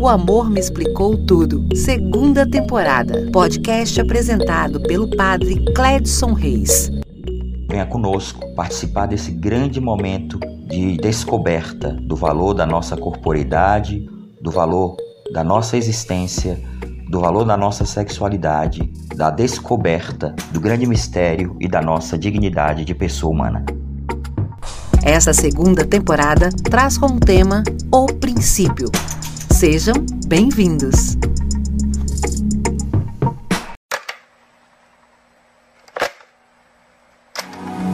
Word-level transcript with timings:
O 0.00 0.06
Amor 0.06 0.48
Me 0.48 0.60
Explicou 0.60 1.26
Tudo, 1.26 1.66
segunda 1.74 2.48
temporada. 2.48 3.28
Podcast 3.32 4.00
apresentado 4.00 4.80
pelo 4.80 5.10
padre 5.16 5.64
Cledson 5.74 6.34
Reis. 6.34 6.88
Venha 7.68 7.84
conosco 7.84 8.40
participar 8.54 9.06
desse 9.06 9.32
grande 9.32 9.80
momento 9.80 10.38
de 10.68 10.96
descoberta 10.98 11.94
do 11.94 12.14
valor 12.14 12.54
da 12.54 12.64
nossa 12.64 12.96
corporeidade, 12.96 14.08
do 14.40 14.52
valor 14.52 14.96
da 15.32 15.42
nossa 15.42 15.76
existência, 15.76 16.60
do 17.10 17.18
valor 17.18 17.44
da 17.44 17.56
nossa 17.56 17.84
sexualidade, 17.84 18.88
da 19.16 19.30
descoberta 19.30 20.32
do 20.52 20.60
grande 20.60 20.86
mistério 20.86 21.56
e 21.58 21.66
da 21.66 21.82
nossa 21.82 22.16
dignidade 22.16 22.84
de 22.84 22.94
pessoa 22.94 23.32
humana. 23.32 23.64
Essa 25.02 25.32
segunda 25.32 25.84
temporada 25.84 26.50
traz 26.70 26.96
como 26.96 27.18
tema 27.18 27.64
O 27.90 28.06
Princípio. 28.06 28.92
Sejam 29.58 30.06
bem-vindos! 30.28 31.18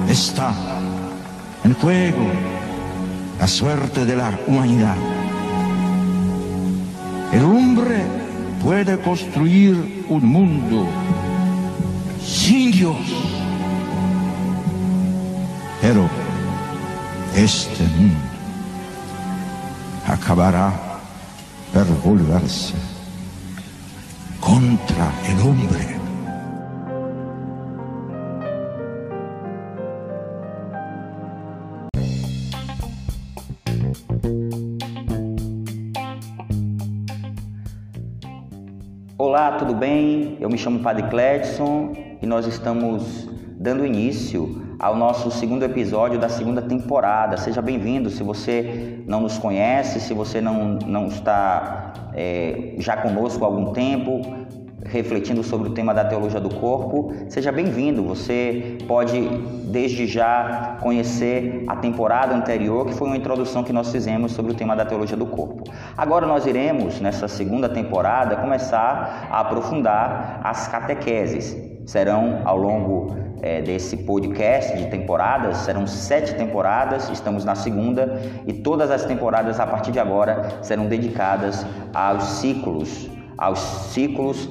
Está 0.06 0.52
em 1.64 1.72
juego 1.72 2.26
a 3.40 3.46
suerte 3.46 4.04
de 4.04 4.14
la 4.14 4.38
humanidad. 4.46 4.94
El 7.32 7.44
hombre 7.44 8.04
puede 8.62 8.98
construir 8.98 10.04
un 10.10 10.22
mundo 10.22 10.86
sin 12.22 12.72
Dios. 12.72 12.98
Pero 15.80 16.10
este 17.34 17.84
mundo 17.84 18.20
acabará 20.06 20.93
por 21.74 21.82
volverse 22.04 22.72
contra 24.38 25.12
el 25.28 25.40
hombre. 25.40 25.84
Olá, 39.18 39.56
tudo 39.58 39.74
bem? 39.74 40.38
Eu 40.40 40.48
me 40.48 40.56
chamo 40.56 40.78
Padre 40.78 41.08
Cledson 41.08 41.92
e 42.22 42.26
nós 42.26 42.46
estamos 42.46 43.28
dando 43.58 43.84
início 43.84 44.63
ao 44.78 44.96
nosso 44.96 45.30
segundo 45.30 45.62
episódio 45.64 46.18
da 46.18 46.28
segunda 46.28 46.62
temporada. 46.62 47.36
Seja 47.36 47.62
bem-vindo. 47.62 48.10
Se 48.10 48.22
você 48.22 49.02
não 49.06 49.20
nos 49.20 49.38
conhece, 49.38 50.00
se 50.00 50.14
você 50.14 50.40
não, 50.40 50.78
não 50.86 51.06
está 51.06 51.92
é, 52.14 52.74
já 52.78 52.96
conosco 52.96 53.44
há 53.44 53.46
algum 53.46 53.72
tempo, 53.72 54.22
refletindo 54.84 55.42
sobre 55.42 55.68
o 55.68 55.72
tema 55.72 55.94
da 55.94 56.04
teologia 56.04 56.40
do 56.40 56.54
corpo, 56.54 57.12
seja 57.28 57.50
bem-vindo. 57.50 58.02
Você 58.04 58.78
pode, 58.86 59.20
desde 59.64 60.06
já, 60.06 60.76
conhecer 60.80 61.64
a 61.66 61.76
temporada 61.76 62.34
anterior, 62.34 62.86
que 62.86 62.94
foi 62.94 63.08
uma 63.08 63.16
introdução 63.16 63.64
que 63.64 63.72
nós 63.72 63.90
fizemos 63.90 64.32
sobre 64.32 64.52
o 64.52 64.54
tema 64.54 64.76
da 64.76 64.84
teologia 64.84 65.16
do 65.16 65.26
corpo. 65.26 65.64
Agora 65.96 66.26
nós 66.26 66.46
iremos, 66.46 67.00
nessa 67.00 67.26
segunda 67.28 67.68
temporada, 67.68 68.36
começar 68.36 69.28
a 69.30 69.40
aprofundar 69.40 70.40
as 70.44 70.68
catequeses. 70.68 71.73
Serão 71.86 72.42
ao 72.44 72.56
longo 72.56 73.14
é, 73.42 73.60
desse 73.60 73.98
podcast 73.98 74.76
de 74.76 74.86
temporadas, 74.86 75.58
serão 75.58 75.86
sete 75.86 76.34
temporadas, 76.34 77.10
estamos 77.10 77.44
na 77.44 77.54
segunda, 77.54 78.20
e 78.46 78.52
todas 78.54 78.90
as 78.90 79.04
temporadas 79.04 79.60
a 79.60 79.66
partir 79.66 79.92
de 79.92 79.98
agora 79.98 80.48
serão 80.62 80.86
dedicadas 80.86 81.66
aos 81.92 82.24
ciclos, 82.24 83.10
aos 83.36 83.58
ciclos 83.58 84.48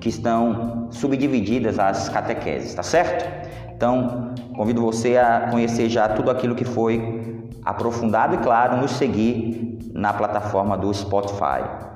que 0.00 0.08
estão 0.08 0.88
subdivididas 0.90 1.78
as 1.78 2.08
catequeses, 2.08 2.74
tá 2.74 2.82
certo? 2.82 3.26
Então, 3.74 4.32
convido 4.56 4.80
você 4.80 5.18
a 5.18 5.48
conhecer 5.50 5.90
já 5.90 6.08
tudo 6.08 6.30
aquilo 6.30 6.54
que 6.54 6.64
foi 6.64 7.44
aprofundado 7.62 8.36
e, 8.36 8.38
claro, 8.38 8.78
nos 8.78 8.92
seguir 8.92 9.78
na 9.92 10.14
plataforma 10.14 10.78
do 10.78 10.92
Spotify. 10.94 11.95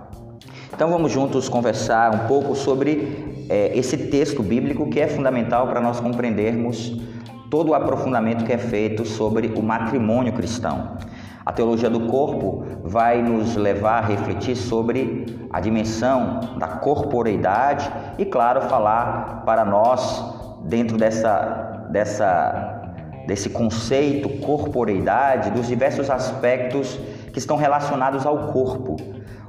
Então, 0.72 0.88
vamos 0.88 1.12
juntos 1.12 1.48
conversar 1.48 2.14
um 2.14 2.26
pouco 2.26 2.54
sobre 2.54 3.44
é, 3.48 3.76
esse 3.76 3.96
texto 3.96 4.42
bíblico 4.42 4.88
que 4.88 5.00
é 5.00 5.08
fundamental 5.08 5.66
para 5.66 5.80
nós 5.80 6.00
compreendermos 6.00 6.96
todo 7.50 7.70
o 7.70 7.74
aprofundamento 7.74 8.44
que 8.44 8.52
é 8.52 8.58
feito 8.58 9.04
sobre 9.04 9.48
o 9.48 9.62
matrimônio 9.62 10.32
cristão. 10.32 10.96
A 11.44 11.52
teologia 11.52 11.90
do 11.90 12.06
corpo 12.06 12.64
vai 12.84 13.20
nos 13.20 13.56
levar 13.56 14.04
a 14.04 14.06
refletir 14.06 14.54
sobre 14.54 15.48
a 15.50 15.60
dimensão 15.60 16.56
da 16.56 16.68
corporeidade 16.68 17.90
e, 18.16 18.24
claro, 18.24 18.62
falar 18.62 19.42
para 19.44 19.64
nós, 19.64 20.24
dentro 20.64 20.96
dessa, 20.96 21.88
dessa, 21.90 22.94
desse 23.26 23.50
conceito 23.50 24.28
corporeidade, 24.46 25.50
dos 25.50 25.66
diversos 25.66 26.08
aspectos 26.08 26.96
que 27.32 27.38
estão 27.40 27.56
relacionados 27.56 28.24
ao 28.24 28.52
corpo. 28.52 28.96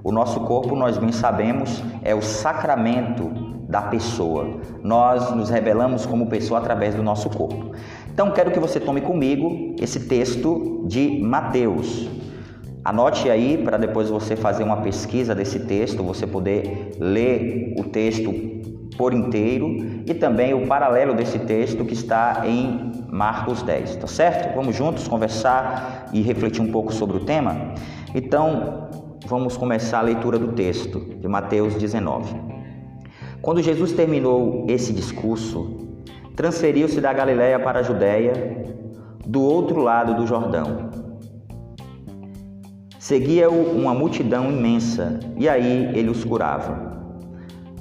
O 0.03 0.12
nosso 0.12 0.39
corpo, 0.41 0.75
nós 0.75 0.97
bem 0.97 1.12
sabemos, 1.12 1.84
é 2.03 2.16
o 2.16 2.22
sacramento 2.22 3.51
da 3.69 3.84
pessoa. 3.84 4.59
Nós 4.84 5.31
nos 5.35 5.50
revelamos 5.50 6.06
como 6.06 6.28
pessoa 6.28 6.59
através 6.59 6.94
do 6.94 7.01
nosso 7.01 7.29
corpo. 7.29 7.72
Então 8.13 8.31
quero 8.31 8.51
que 8.51 8.59
você 8.59 8.79
tome 8.79 9.01
comigo 9.01 9.75
esse 9.79 10.07
texto 10.07 10.84
de 10.88 11.22
Mateus. 11.22 12.09
Anote 12.84 13.29
aí 13.29 13.57
para 13.63 13.78
depois 13.78 14.09
você 14.09 14.35
fazer 14.35 14.63
uma 14.63 14.78
pesquisa 14.78 15.34
desse 15.35 15.59
texto, 15.59 16.03
você 16.03 16.25
poder 16.25 16.97
ler 17.00 17.75
o 17.78 17.84
texto 17.84 18.34
por 18.97 19.13
inteiro 19.13 20.03
e 20.06 20.13
também 20.13 20.53
o 20.53 20.67
paralelo 20.67 21.13
desse 21.13 21.40
texto 21.40 21.85
que 21.85 21.94
está 21.94 22.44
em 22.45 22.91
Marcos 23.07 23.61
10, 23.61 23.97
tá 23.97 24.07
certo? 24.07 24.56
Vamos 24.56 24.75
juntos 24.75 25.07
conversar 25.07 26.09
e 26.11 26.22
refletir 26.22 26.61
um 26.61 26.72
pouco 26.72 26.94
sobre 26.94 27.17
o 27.17 27.19
tema? 27.22 27.73
Então, 28.13 28.90
vamos 29.26 29.56
começar 29.56 30.00
a 30.00 30.04
leitura 30.04 30.38
do 30.38 30.54
texto 30.54 31.00
de 31.00 31.28
Mateus 31.28 31.76
19. 31.76 32.34
Quando 33.42 33.62
Jesus 33.62 33.92
terminou 33.92 34.66
esse 34.68 34.92
discurso, 34.94 35.78
transferiu-se 36.36 37.00
da 37.00 37.14
Galiléia 37.14 37.59
para 37.59 37.80
a 37.80 37.84
Judéia, 37.84 38.66
do 39.26 39.42
outro 39.42 39.82
lado 39.82 40.16
do 40.16 40.26
Jordão. 40.26 40.90
Seguia-o 43.00 43.76
uma 43.76 43.94
multidão 43.94 44.52
imensa, 44.52 45.20
e 45.38 45.48
aí 45.48 45.92
ele 45.96 46.09
os 46.09 46.24
curava. 46.24 46.92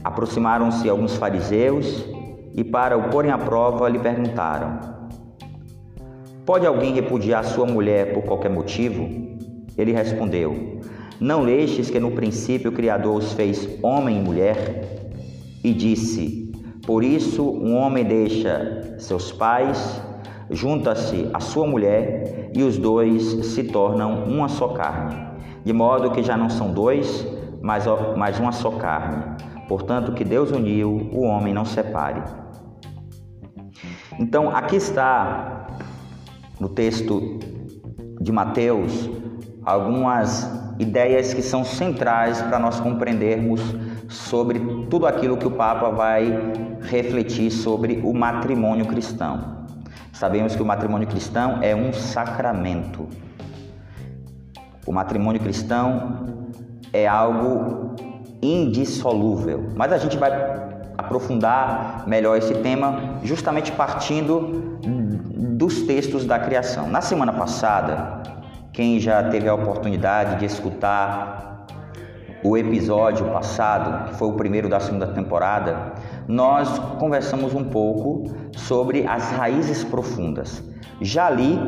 Aproximaram-se 0.03 0.89
alguns 0.89 1.17
fariseus 1.17 2.07
e, 2.55 2.65
para 2.65 2.97
o 2.97 3.11
porem 3.11 3.31
à 3.31 3.39
prova, 3.39 3.89
lhe 3.89 3.99
perguntaram: 3.99 4.79
Pode 6.47 6.67
alguém 6.67 6.95
repudiar 6.95 7.45
sua 7.45 7.67
mulher 7.67 8.15
por 8.15 8.23
qualquer 8.23 8.51
motivo? 8.51 9.09
Ele 9.77 9.93
respondeu: 9.93 10.70
Não 11.21 11.43
lestes 11.43 11.91
que 11.91 12.01
no 12.01 12.13
princípio 12.13 12.71
o 12.71 12.75
Criador 12.75 13.17
os 13.17 13.33
fez 13.33 13.69
homem 13.83 14.19
e 14.19 14.23
mulher? 14.23 15.13
E 15.63 15.75
disse: 15.75 16.41
por 16.91 17.05
isso, 17.05 17.49
um 17.49 17.77
homem 17.77 18.05
deixa 18.05 18.97
seus 18.99 19.31
pais, 19.31 20.03
junta-se 20.51 21.31
à 21.33 21.39
sua 21.39 21.65
mulher 21.65 22.51
e 22.53 22.65
os 22.65 22.79
dois 22.79 23.23
se 23.47 23.63
tornam 23.63 24.25
uma 24.25 24.49
só 24.49 24.69
carne. 24.69 25.15
De 25.63 25.73
modo 25.73 26.11
que 26.11 26.21
já 26.21 26.37
não 26.37 26.51
são 26.51 26.73
dois, 26.73 27.25
mas, 27.63 27.85
mas 28.17 28.41
uma 28.41 28.51
só 28.51 28.73
carne. 28.73 29.23
Portanto, 29.69 30.13
que 30.15 30.25
Deus 30.25 30.51
uniu, 30.51 30.91
o 31.13 31.23
homem 31.23 31.55
não 31.55 31.65
separe. 31.65 32.23
Então, 34.19 34.51
aqui 34.51 34.75
está 34.75 35.69
no 36.59 36.71
texto 36.71 37.39
de 38.21 38.33
Mateus 38.33 39.09
algumas 39.65 40.70
ideias 40.81 41.35
que 41.35 41.43
são 41.43 41.63
centrais 41.63 42.41
para 42.41 42.59
nós 42.59 42.81
compreendermos 42.81 43.61
sobre 44.09 44.59
tudo 44.89 45.07
aquilo 45.07 45.37
que 45.37 45.47
o 45.47 45.51
Papa 45.51 45.91
vai 45.91 46.53
refletir 46.81 47.51
sobre 47.51 48.01
o 48.03 48.15
matrimônio 48.15 48.87
cristão. 48.87 49.67
Sabemos 50.13 50.57
que 50.57 50.63
o 50.63 50.67
matrimônio 50.67 51.07
cristão 51.07 51.59
é 51.63 51.77
um 51.77 51.93
sacramento. 51.93 53.07
O 54.87 54.93
matrimônio 54.93 55.41
cristão 55.41 56.47
é 56.93 57.07
algo 57.07 57.95
indissolúvel, 58.43 59.71
mas 59.77 59.93
a 59.93 59.99
gente 59.99 60.17
vai 60.17 60.33
aprofundar 60.97 62.05
melhor 62.07 62.37
esse 62.37 62.55
tema 62.55 63.19
justamente 63.23 63.71
partindo 63.73 64.79
dos 65.57 65.83
textos 65.83 66.25
da 66.25 66.39
criação. 66.39 66.89
Na 66.89 67.01
semana 67.01 67.33
passada, 67.33 68.23
quem 68.81 68.99
já 68.99 69.23
teve 69.25 69.47
a 69.47 69.53
oportunidade 69.53 70.39
de 70.39 70.47
escutar 70.47 71.67
o 72.43 72.57
episódio 72.57 73.27
passado, 73.27 74.09
que 74.09 74.15
foi 74.15 74.29
o 74.29 74.33
primeiro 74.33 74.71
da 74.71 74.81
segunda 74.81 75.09
temporada, 75.09 75.93
nós 76.27 76.79
conversamos 76.99 77.53
um 77.53 77.65
pouco 77.65 78.35
sobre 78.57 79.07
as 79.07 79.33
raízes 79.33 79.85
profundas. 79.85 80.65
Já 80.99 81.27
ali, 81.27 81.59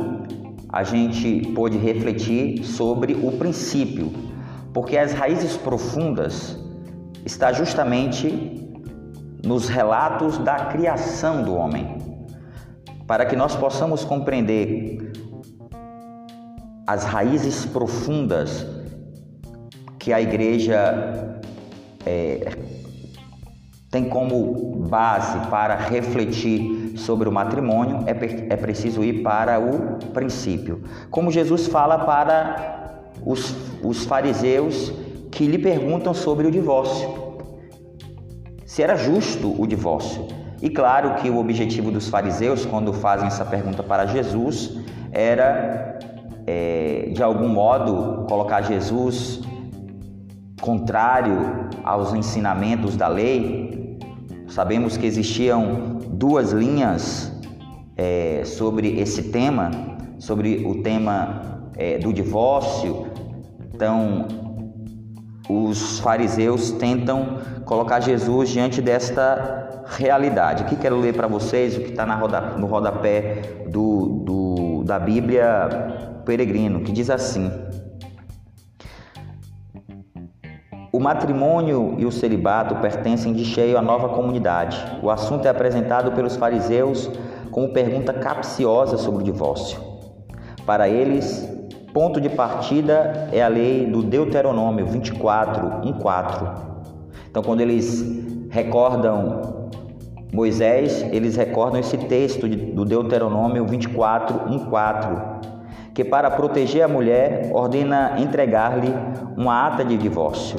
a 0.71 0.83
gente 0.85 1.53
pôde 1.55 1.77
refletir 1.77 2.65
sobre 2.65 3.13
o 3.13 3.33
princípio. 3.33 4.11
Porque 4.73 4.97
as 4.97 5.13
raízes 5.13 5.55
profundas 5.55 6.59
está 7.27 7.53
justamente 7.53 8.75
nos 9.45 9.69
relatos 9.69 10.39
da 10.39 10.55
criação 10.65 11.43
do 11.43 11.55
homem. 11.55 11.99
Para 13.07 13.27
que 13.27 13.37
nós 13.37 13.55
possamos 13.55 14.03
compreender 14.03 15.12
as 16.87 17.05
raízes 17.05 17.65
profundas 17.67 18.67
que 19.99 20.13
a 20.13 20.21
igreja 20.21 21.41
é, 22.05 22.57
tem 23.91 24.09
como 24.09 24.87
base 24.89 25.39
para 25.49 25.77
refletir 25.77 26.95
sobre 26.97 27.29
o 27.29 27.33
matrimônio, 27.33 28.05
é, 28.07 28.53
é 28.53 28.57
preciso 28.57 29.05
ir 29.05 29.23
para 29.23 29.61
o 29.61 30.07
princípio. 30.13 30.83
Como 31.11 31.31
Jesus 31.31 31.67
fala 31.67 31.99
para 31.99 33.03
os, 33.25 33.55
os 33.83 34.05
fariseus 34.05 34.93
que 35.31 35.47
lhe 35.47 35.59
perguntam 35.59 36.13
sobre 36.13 36.47
o 36.47 36.51
divórcio. 36.51 37.09
Se 38.67 38.83
era 38.83 38.97
justo 38.97 39.55
o 39.61 39.67
divórcio. 39.67 40.27
E 40.61 40.71
claro 40.71 41.17
que 41.17 41.29
o 41.29 41.39
objetivo 41.39 41.91
dos 41.91 42.09
fariseus, 42.09 42.65
quando 42.65 42.93
fazem 42.93 43.27
essa 43.27 43.45
pergunta 43.45 43.83
para 43.83 44.07
Jesus, 44.07 44.79
era 45.11 45.92
é, 46.47 47.11
de 47.13 47.23
algum 47.23 47.49
modo 47.49 48.27
colocar 48.29 48.63
Jesus 48.63 49.41
contrário 50.61 51.69
aos 51.83 52.15
ensinamentos 52.15 52.97
da 52.97 53.09
lei. 53.09 53.99
Sabemos 54.47 54.97
que 54.97 55.07
existiam 55.07 55.99
duas 56.09 56.53
linhas 56.53 57.33
é, 57.97 58.43
sobre 58.45 59.01
esse 59.01 59.25
tema, 59.25 59.71
sobre 60.19 60.65
o 60.65 60.83
tema 60.83 61.71
é, 61.77 61.99
do 61.99 62.13
divórcio. 62.13 63.07
Então, 63.75 64.29
os 65.49 65.99
fariseus 65.99 66.71
tentam 66.73 67.39
colocar 67.65 68.01
Jesus 68.01 68.51
diante 68.51 68.81
desta 68.81 69.83
realidade. 69.87 70.63
Aqui 70.63 70.77
quero 70.77 70.97
ler 70.99 71.15
para 71.15 71.27
vocês 71.27 71.77
o 71.77 71.81
que 71.81 71.91
está 71.91 72.05
roda, 72.15 72.41
no 72.57 72.67
rodapé 72.67 73.65
do, 73.69 74.23
do, 74.25 74.85
da 74.85 74.99
Bíblia 74.99 76.12
Peregrino, 76.25 76.81
que 76.81 76.93
diz 76.93 77.11
assim: 77.11 77.51
O 80.93 81.01
matrimônio 81.01 81.95
e 81.99 82.05
o 82.05 82.13
celibato 82.13 82.77
pertencem 82.77 83.33
de 83.33 83.45
cheio 83.45 83.79
à 83.79 83.83
nova 83.83 84.11
comunidade. 84.11 84.77
O 85.03 85.11
assunto 85.11 85.47
é 85.47 85.49
apresentado 85.49 86.13
pelos 86.13 86.37
fariseus 86.37 87.11
como 87.51 87.73
pergunta 87.73 88.13
capciosa 88.13 88.97
sobre 88.99 89.23
o 89.23 89.25
divórcio. 89.25 89.81
Para 90.67 90.89
eles, 90.89 91.49
ponto 91.93 92.21
de 92.21 92.29
partida 92.29 93.29
é 93.33 93.43
a 93.43 93.49
lei 93.49 93.87
do 93.87 94.03
Deuteronômio 94.03 94.87
24, 94.87 95.83
1,4. 95.89 96.73
Então, 97.31 97.43
quando 97.43 97.63
eles 97.63 98.05
recordam 98.51 99.71
Moisés, 100.33 101.03
eles 101.11 101.37
recordam 101.37 101.81
esse 101.81 101.97
texto 101.97 102.47
do 102.47 102.85
Deuteronômio 102.85 103.67
24, 103.67 104.51
1,4, 104.51 105.32
que 105.95 106.05
para 106.05 106.31
proteger 106.31 106.83
a 106.83 106.89
mulher 106.89 107.51
ordena 107.53 108.15
entregar-lhe 108.19 108.93
uma 109.37 109.67
ata 109.67 109.85
de 109.85 109.97
divórcio. 109.97 110.59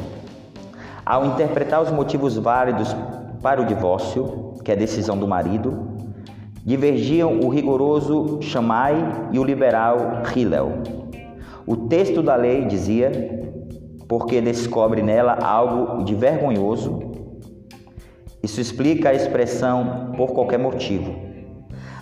Ao 1.06 1.25
interpretar 1.25 1.81
os 1.81 1.91
motivos 1.91 2.38
válidos 2.38 2.95
para 3.41 3.62
o 3.62 3.65
divórcio, 3.65 4.53
que 4.63 4.71
é 4.71 4.75
decisão 4.75 5.18
do 5.18 5.27
marido, 5.27 5.94
divergiam 6.65 7.39
o 7.39 7.50
rigoroso 7.50 8.39
Shammai 8.41 9.30
e 9.31 9.39
o 9.39 9.44
liberal 9.44 10.21
Hillel. 10.33 10.81
O 11.65 11.75
texto 11.75 12.21
da 12.21 12.35
lei 12.35 12.65
dizia, 12.65 13.12
porque 14.07 14.39
descobre 14.39 15.01
nela 15.01 15.33
algo 15.33 16.03
de 16.03 16.15
vergonhoso, 16.15 17.12
isso 18.41 18.59
explica 18.62 19.09
a 19.09 19.13
expressão 19.13 20.12
por 20.15 20.33
qualquer 20.33 20.59
motivo. 20.59 21.32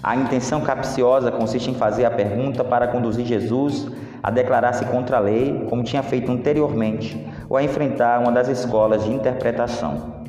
A 0.03 0.15
intenção 0.15 0.61
capciosa 0.61 1.31
consiste 1.31 1.69
em 1.69 1.75
fazer 1.75 2.05
a 2.05 2.11
pergunta 2.11 2.63
para 2.63 2.87
conduzir 2.87 3.25
Jesus 3.25 3.87
a 4.23 4.31
declarar-se 4.31 4.85
contra 4.85 5.17
a 5.17 5.19
lei, 5.19 5.65
como 5.69 5.83
tinha 5.83 6.01
feito 6.01 6.31
anteriormente, 6.31 7.23
ou 7.49 7.57
a 7.57 7.63
enfrentar 7.63 8.19
uma 8.19 8.31
das 8.31 8.47
escolas 8.47 9.03
de 9.03 9.11
interpretação. 9.11 10.21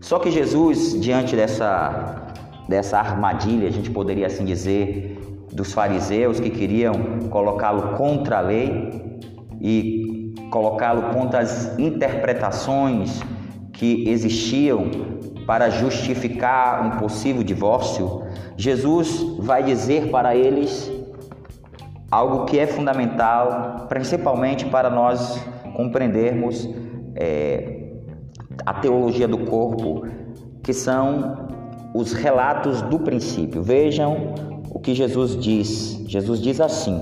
Só 0.00 0.18
que 0.18 0.30
Jesus, 0.30 0.98
diante 1.00 1.36
dessa, 1.36 2.32
dessa 2.68 2.98
armadilha, 2.98 3.68
a 3.68 3.70
gente 3.70 3.90
poderia 3.90 4.26
assim 4.26 4.44
dizer, 4.44 5.18
dos 5.52 5.72
fariseus 5.72 6.40
que 6.40 6.48
queriam 6.48 6.94
colocá-lo 7.28 7.96
contra 7.96 8.38
a 8.38 8.40
lei 8.40 9.20
e 9.60 10.34
colocá-lo 10.50 11.14
contra 11.14 11.40
as 11.40 11.78
interpretações 11.78 13.20
que 13.72 14.08
existiam 14.08 14.90
para 15.46 15.68
justificar 15.68 16.86
um 16.86 16.90
possível 16.98 17.42
divórcio, 17.42 18.22
Jesus 18.60 19.22
vai 19.38 19.62
dizer 19.62 20.10
para 20.10 20.36
eles 20.36 20.92
algo 22.10 22.44
que 22.44 22.58
é 22.58 22.66
fundamental, 22.66 23.86
principalmente 23.88 24.66
para 24.66 24.90
nós 24.90 25.42
compreendermos 25.74 26.68
é, 27.16 27.88
a 28.66 28.74
teologia 28.74 29.26
do 29.26 29.38
corpo, 29.38 30.06
que 30.62 30.74
são 30.74 31.48
os 31.94 32.12
relatos 32.12 32.82
do 32.82 32.98
princípio. 32.98 33.62
Vejam 33.62 34.34
o 34.70 34.78
que 34.78 34.94
Jesus 34.94 35.38
diz. 35.38 35.98
Jesus 36.06 36.38
diz 36.38 36.60
assim: 36.60 37.00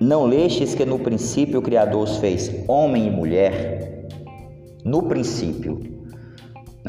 Não 0.00 0.24
lestes 0.24 0.74
que 0.74 0.86
no 0.86 0.98
princípio 0.98 1.58
o 1.58 1.62
Criador 1.62 2.04
os 2.04 2.16
fez 2.16 2.64
homem 2.66 3.08
e 3.08 3.10
mulher? 3.10 4.08
No 4.82 5.02
princípio, 5.02 5.89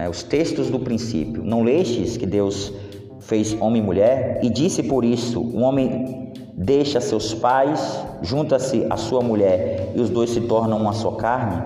né, 0.02 0.10
os 0.10 0.24
textos 0.24 0.72
do 0.72 0.80
princípio. 0.80 1.44
Não 1.44 1.62
lestes 1.62 2.18
que 2.18 2.26
Deus 2.26 2.74
fez 3.20 3.56
homem 3.62 3.84
e 3.84 3.86
mulher, 3.86 4.40
e 4.42 4.50
disse 4.50 4.82
por 4.82 5.06
isso: 5.06 5.40
um 5.40 5.62
homem 5.62 6.34
deixa 6.58 7.00
seus 7.00 7.36
pais, 7.36 8.04
junta-se 8.24 8.88
à 8.90 8.98
sua 8.98 9.22
mulher, 9.22 9.92
e 9.96 10.02
os 10.02 10.10
dois 10.10 10.32
se 10.32 10.42
tornam 10.42 10.80
uma 10.80 10.94
só 10.94 11.12
carne? 11.12 11.62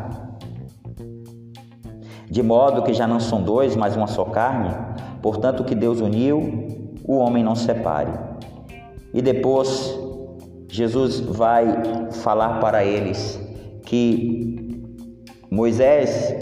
De 2.30 2.44
modo 2.44 2.84
que 2.84 2.94
já 2.94 3.08
não 3.08 3.22
são 3.22 3.42
dois, 3.42 3.74
mas 3.78 3.96
uma 3.96 4.08
só 4.08 4.26
carne? 4.26 4.76
Portanto, 5.22 5.62
o 5.62 5.64
que 5.64 5.74
Deus 5.74 6.02
uniu, 6.02 6.92
o 7.06 7.16
homem 7.16 7.42
não 7.42 7.56
separe. 7.56 8.12
E 9.14 9.22
depois, 9.22 9.98
Jesus 10.68 11.22
vai 11.22 11.66
falar 12.12 12.60
para 12.60 12.84
eles 12.84 13.40
que 13.86 14.84
Moisés 15.50 16.36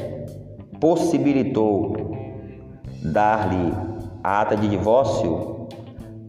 possibilitou 0.83 1.95
dar-lhe 3.01 3.73
a 4.21 4.41
ata 4.41 4.57
de 4.57 4.67
divórcio 4.67 5.69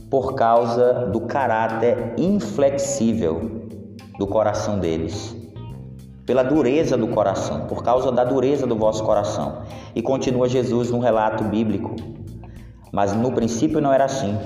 por 0.08 0.36
causa 0.36 1.06
do 1.06 1.22
caráter 1.22 2.14
inflexível 2.16 3.66
do 4.16 4.28
coração 4.28 4.78
deles, 4.78 5.34
pela 6.24 6.44
dureza 6.44 6.96
do 6.96 7.08
coração, 7.08 7.66
por 7.66 7.82
causa 7.82 8.12
da 8.12 8.22
dureza 8.22 8.64
do 8.64 8.76
vosso 8.76 9.02
coração. 9.02 9.62
E 9.92 10.00
continua 10.00 10.48
Jesus 10.48 10.88
no 10.88 11.00
relato 11.00 11.42
bíblico. 11.42 11.96
Mas 12.92 13.12
no 13.12 13.32
princípio 13.32 13.80
não 13.80 13.92
era 13.92 14.04
assim. 14.04 14.38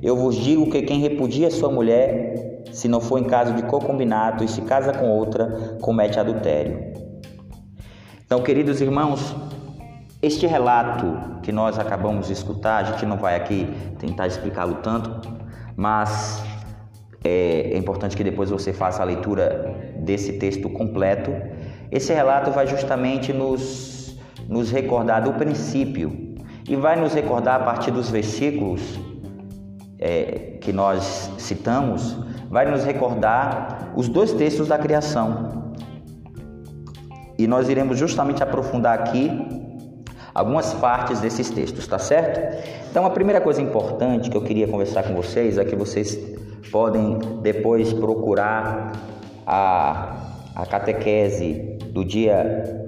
Eu 0.00 0.14
vos 0.14 0.36
digo 0.36 0.70
que 0.70 0.82
quem 0.82 1.00
repudia 1.00 1.50
sua 1.50 1.72
mulher, 1.72 2.62
se 2.70 2.86
não 2.86 3.00
for 3.00 3.18
em 3.18 3.24
caso 3.24 3.52
de 3.54 3.64
concubinato 3.64 4.44
e 4.44 4.48
se 4.48 4.62
casa 4.62 4.92
com 4.92 5.10
outra, 5.10 5.76
comete 5.80 6.20
adultério. 6.20 6.89
Então, 8.32 8.44
queridos 8.44 8.80
irmãos, 8.80 9.34
este 10.22 10.46
relato 10.46 11.40
que 11.42 11.50
nós 11.50 11.80
acabamos 11.80 12.28
de 12.28 12.32
escutar, 12.32 12.76
a 12.76 12.84
gente 12.84 13.04
não 13.04 13.16
vai 13.16 13.34
aqui 13.34 13.68
tentar 13.98 14.28
explicá-lo 14.28 14.76
tanto, 14.76 15.20
mas 15.74 16.40
é, 17.24 17.72
é, 17.72 17.76
importante 17.76 18.16
que 18.16 18.22
depois 18.22 18.48
você 18.48 18.72
faça 18.72 19.02
a 19.02 19.04
leitura 19.04 19.74
desse 19.96 20.34
texto 20.34 20.70
completo. 20.70 21.32
Esse 21.90 22.12
relato 22.14 22.52
vai 22.52 22.68
justamente 22.68 23.32
nos, 23.32 24.16
nos 24.48 24.70
recordar 24.70 25.24
do 25.24 25.32
princípio 25.32 26.36
e 26.68 26.76
vai 26.76 26.94
nos 27.00 27.12
recordar 27.12 27.60
a 27.60 27.64
partir 27.64 27.90
dos 27.90 28.10
versículos 28.10 28.80
é, 29.98 30.56
que 30.60 30.72
nós 30.72 31.32
citamos, 31.36 32.16
vai 32.48 32.70
nos 32.70 32.84
recordar 32.84 33.92
os 33.96 34.08
dois 34.08 34.32
textos 34.32 34.68
da 34.68 34.78
criação. 34.78 35.59
E 37.40 37.46
nós 37.46 37.70
iremos 37.70 37.98
justamente 37.98 38.42
aprofundar 38.42 39.00
aqui 39.00 39.30
algumas 40.34 40.74
partes 40.74 41.20
desses 41.20 41.48
textos, 41.48 41.86
tá 41.86 41.98
certo? 41.98 42.38
Então, 42.90 43.06
a 43.06 43.10
primeira 43.10 43.40
coisa 43.40 43.62
importante 43.62 44.28
que 44.28 44.36
eu 44.36 44.42
queria 44.42 44.68
conversar 44.68 45.04
com 45.04 45.14
vocês 45.14 45.56
é 45.56 45.64
que 45.64 45.74
vocês 45.74 46.18
podem 46.70 47.18
depois 47.40 47.94
procurar 47.94 48.92
a, 49.46 50.34
a 50.54 50.66
catequese 50.66 51.78
do 51.94 52.04
dia 52.04 52.86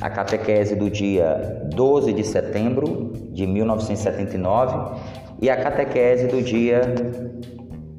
a 0.00 0.10
catequese 0.10 0.74
do 0.74 0.90
dia 0.90 1.68
12 1.72 2.12
de 2.12 2.24
setembro 2.24 3.12
de 3.30 3.46
1979 3.46 5.00
e 5.40 5.48
a 5.48 5.56
catequese 5.56 6.26
do 6.26 6.42
dia 6.42 6.92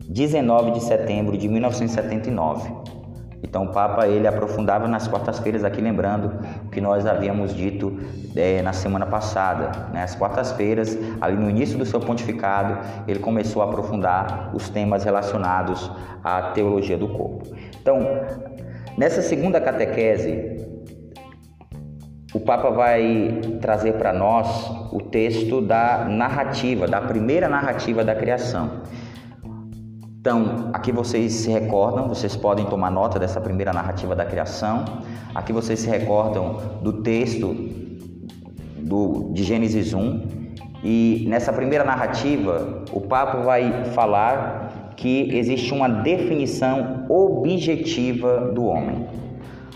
19 0.10 0.72
de 0.72 0.84
setembro 0.84 1.38
de 1.38 1.48
1979. 1.48 2.85
Então 3.46 3.66
o 3.66 3.68
Papa 3.72 4.08
ele 4.08 4.28
aprofundava 4.28 4.88
nas 4.88 5.08
quartas-feiras 5.08 5.64
aqui 5.64 5.80
lembrando 5.80 6.34
o 6.66 6.70
que 6.70 6.82
nós 6.82 7.06
havíamos 7.06 7.54
dito 7.54 7.96
é, 8.36 8.62
na 8.64 8.74
semana 8.74 9.06
passada. 9.06 9.88
Né? 9.94 10.02
As 10.02 10.16
quartas-feiras, 10.16 10.98
ali 11.22 11.38
no 11.38 11.48
início 11.48 11.78
do 11.78 11.86
seu 11.86 12.00
pontificado, 12.00 12.80
ele 13.08 13.20
começou 13.20 13.62
a 13.62 13.66
aprofundar 13.66 14.52
os 14.54 14.68
temas 14.68 15.04
relacionados 15.04 15.92
à 16.24 16.42
teologia 16.54 16.98
do 16.98 17.08
corpo. 17.08 17.56
Então, 17.80 18.00
nessa 18.98 19.22
segunda 19.22 19.62
catequese, 19.62 20.56
o 22.34 22.40
Papa 22.40 22.72
vai 22.72 23.40
trazer 23.62 23.94
para 23.94 24.12
nós 24.12 24.70
o 24.92 25.00
texto 25.00 25.62
da 25.62 26.06
narrativa, 26.10 26.88
da 26.88 27.00
primeira 27.00 27.48
narrativa 27.48 28.04
da 28.04 28.16
criação. 28.16 28.82
Então, 30.25 30.72
aqui 30.74 30.91
vocês 30.91 31.34
se 31.34 31.51
recordam, 31.51 32.08
vocês 32.08 32.36
podem 32.36 32.65
tomar 32.65 32.89
nota 32.89 33.20
dessa 33.20 33.39
primeira 33.39 33.72
narrativa 33.72 34.15
da 34.15 34.25
criação. 34.25 34.84
Aqui 35.36 35.53
vocês 35.53 35.82
se 35.82 35.88
recordam 35.88 36.58
do 36.82 37.03
texto 37.03 37.53
do, 38.79 39.29
de 39.34 39.44
Gênesis 39.44 39.94
1. 39.94 40.48
E 40.84 41.27
nessa 41.29 41.53
primeira 41.53 41.84
narrativa, 41.84 42.86
o 42.91 43.01
Papa 43.01 43.41
vai 43.41 43.86
falar 43.94 44.94
que 44.98 45.29
existe 45.32 45.72
uma 45.72 45.88
definição 45.88 47.05
objetiva 47.08 48.51
do 48.51 48.65
homem. 48.65 49.08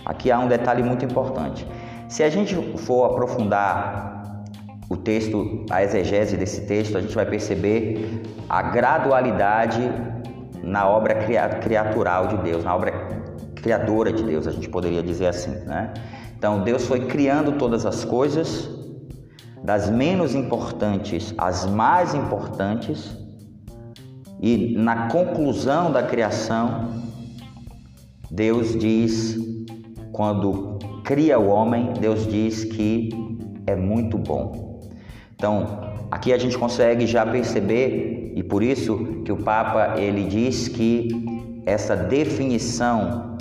Aqui 0.04 0.32
há 0.32 0.40
um 0.40 0.48
detalhe 0.48 0.82
muito 0.82 1.06
importante. 1.06 1.64
Se 2.08 2.24
a 2.24 2.30
gente 2.32 2.56
for 2.76 3.06
aprofundar 3.06 4.34
o 4.90 4.98
texto, 4.98 5.64
a 5.70 5.84
exegese 5.84 6.36
desse 6.36 6.66
texto, 6.66 6.98
a 6.98 7.02
gente 7.02 7.14
vai 7.14 7.28
perceber 7.28 8.24
a 8.50 8.64
gradualidade 8.64 9.80
na 10.64 10.88
obra 10.88 11.16
criatural 11.62 12.28
de 12.28 12.38
Deus, 12.38 12.64
na 12.64 12.76
obra 12.76 12.92
criadora 13.56 14.12
de 14.12 14.24
Deus, 14.24 14.48
a 14.48 14.52
gente 14.52 14.70
poderia 14.70 15.04
dizer 15.04 15.28
assim, 15.28 15.52
né? 15.66 15.94
Então, 16.38 16.64
Deus 16.64 16.86
foi 16.86 17.06
criando 17.06 17.54
todas 17.54 17.86
as 17.86 18.06
coisas, 18.06 18.70
das 19.64 19.90
menos 19.90 20.34
importantes 20.34 21.34
às 21.38 21.66
mais 21.66 22.14
importantes, 22.14 23.18
e 24.42 24.74
na 24.78 25.10
conclusão 25.10 25.92
da 25.92 26.02
criação, 26.02 26.90
Deus 28.32 28.78
diz, 28.80 29.38
quando 30.14 30.80
cria 31.04 31.38
o 31.38 31.48
homem, 31.48 31.92
Deus 32.00 32.26
diz 32.26 32.64
que 32.64 33.10
é 33.68 33.76
muito 33.76 34.18
bom. 34.18 34.80
Então, 35.36 35.82
aqui 36.10 36.32
a 36.32 36.38
gente 36.38 36.58
consegue 36.58 37.06
já 37.06 37.26
perceber 37.26 38.19
e 38.36 38.44
por 38.44 38.64
isso 38.64 39.22
que 39.24 39.32
o 39.32 39.38
Papa 39.38 40.00
ele 40.00 40.26
diz 40.26 40.68
que 40.68 41.10
essa 41.66 41.96
definição 41.96 43.38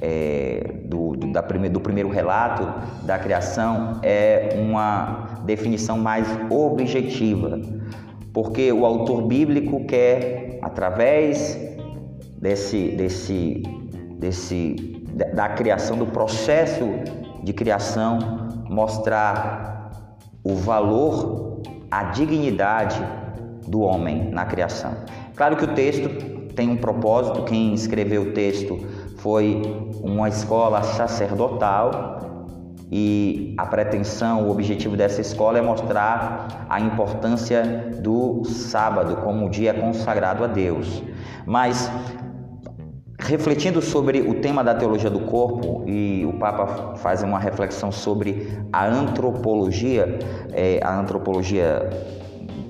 é, 0.00 0.82
do, 0.84 1.16
do, 1.16 1.32
da 1.32 1.42
prime, 1.42 1.68
do 1.68 1.80
primeiro 1.80 2.08
relato 2.08 2.66
da 3.04 3.18
criação 3.18 4.00
é 4.02 4.56
uma 4.58 5.42
definição 5.44 5.98
mais 5.98 6.26
objetiva, 6.50 7.60
porque 8.32 8.70
o 8.72 8.84
autor 8.84 9.22
bíblico 9.26 9.84
quer, 9.86 10.58
através 10.62 11.58
desse, 12.36 12.90
desse, 12.90 13.62
desse, 14.18 14.76
da 15.34 15.48
criação, 15.48 15.96
do 15.96 16.06
processo 16.06 16.84
de 17.42 17.52
criação, 17.52 18.18
mostrar 18.68 19.90
o 20.44 20.54
valor, 20.54 21.62
a 21.90 22.04
dignidade 22.04 23.00
do 23.68 23.80
homem 23.80 24.30
na 24.30 24.44
criação. 24.44 24.92
Claro 25.36 25.56
que 25.56 25.64
o 25.64 25.74
texto 25.74 26.08
tem 26.54 26.68
um 26.68 26.76
propósito, 26.76 27.44
quem 27.44 27.72
escreveu 27.74 28.22
o 28.22 28.32
texto 28.32 28.78
foi 29.18 29.62
uma 30.02 30.28
escola 30.28 30.82
sacerdotal 30.82 32.18
e 32.90 33.54
a 33.58 33.66
pretensão, 33.66 34.46
o 34.46 34.50
objetivo 34.50 34.96
dessa 34.96 35.20
escola 35.20 35.58
é 35.58 35.62
mostrar 35.62 36.66
a 36.68 36.80
importância 36.80 37.92
do 38.02 38.42
sábado 38.44 39.16
como 39.16 39.50
dia 39.50 39.74
consagrado 39.74 40.42
a 40.42 40.46
Deus. 40.46 41.02
Mas 41.46 41.90
refletindo 43.18 43.82
sobre 43.82 44.20
o 44.20 44.40
tema 44.40 44.64
da 44.64 44.74
teologia 44.74 45.10
do 45.10 45.20
corpo 45.20 45.84
e 45.86 46.24
o 46.24 46.38
Papa 46.38 46.96
faz 46.96 47.22
uma 47.22 47.38
reflexão 47.38 47.92
sobre 47.92 48.48
a 48.72 48.86
antropologia, 48.86 50.18
é, 50.52 50.80
a 50.82 50.98
antropologia 50.98 51.90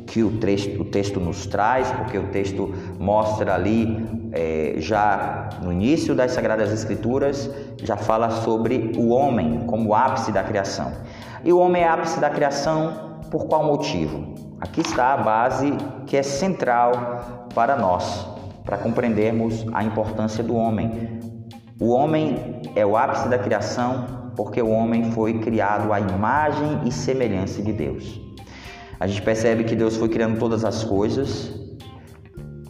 que 0.08 0.22
o 0.22 0.38
texto, 0.38 0.80
o 0.80 0.84
texto 0.84 1.20
nos 1.20 1.46
traz, 1.46 1.90
porque 1.92 2.18
o 2.18 2.28
texto 2.28 2.74
mostra 2.98 3.54
ali, 3.54 4.06
é, 4.32 4.74
já 4.78 5.50
no 5.62 5.72
início 5.72 6.14
das 6.14 6.32
Sagradas 6.32 6.72
Escrituras, 6.72 7.50
já 7.82 7.96
fala 7.96 8.30
sobre 8.30 8.92
o 8.96 9.10
homem 9.10 9.64
como 9.66 9.94
ápice 9.94 10.32
da 10.32 10.42
criação. 10.42 10.92
E 11.44 11.52
o 11.52 11.58
homem 11.58 11.82
é 11.82 11.88
ápice 11.88 12.18
da 12.18 12.30
criação 12.30 13.20
por 13.30 13.46
qual 13.46 13.64
motivo? 13.64 14.34
Aqui 14.60 14.80
está 14.80 15.12
a 15.12 15.16
base 15.18 15.72
que 16.06 16.16
é 16.16 16.22
central 16.22 17.46
para 17.54 17.76
nós, 17.76 18.26
para 18.64 18.78
compreendermos 18.78 19.66
a 19.72 19.84
importância 19.84 20.42
do 20.42 20.56
homem. 20.56 21.20
O 21.78 21.90
homem 21.90 22.62
é 22.74 22.84
o 22.84 22.96
ápice 22.96 23.28
da 23.28 23.38
criação 23.38 24.32
porque 24.34 24.62
o 24.62 24.70
homem 24.70 25.12
foi 25.12 25.38
criado 25.40 25.92
à 25.92 26.00
imagem 26.00 26.80
e 26.86 26.92
semelhança 26.92 27.62
de 27.62 27.72
Deus. 27.72 28.27
A 29.00 29.07
gente 29.07 29.23
percebe 29.23 29.64
que 29.64 29.76
Deus 29.76 29.97
foi 29.97 30.09
criando 30.09 30.38
todas 30.38 30.64
as 30.64 30.83
coisas 30.83 31.52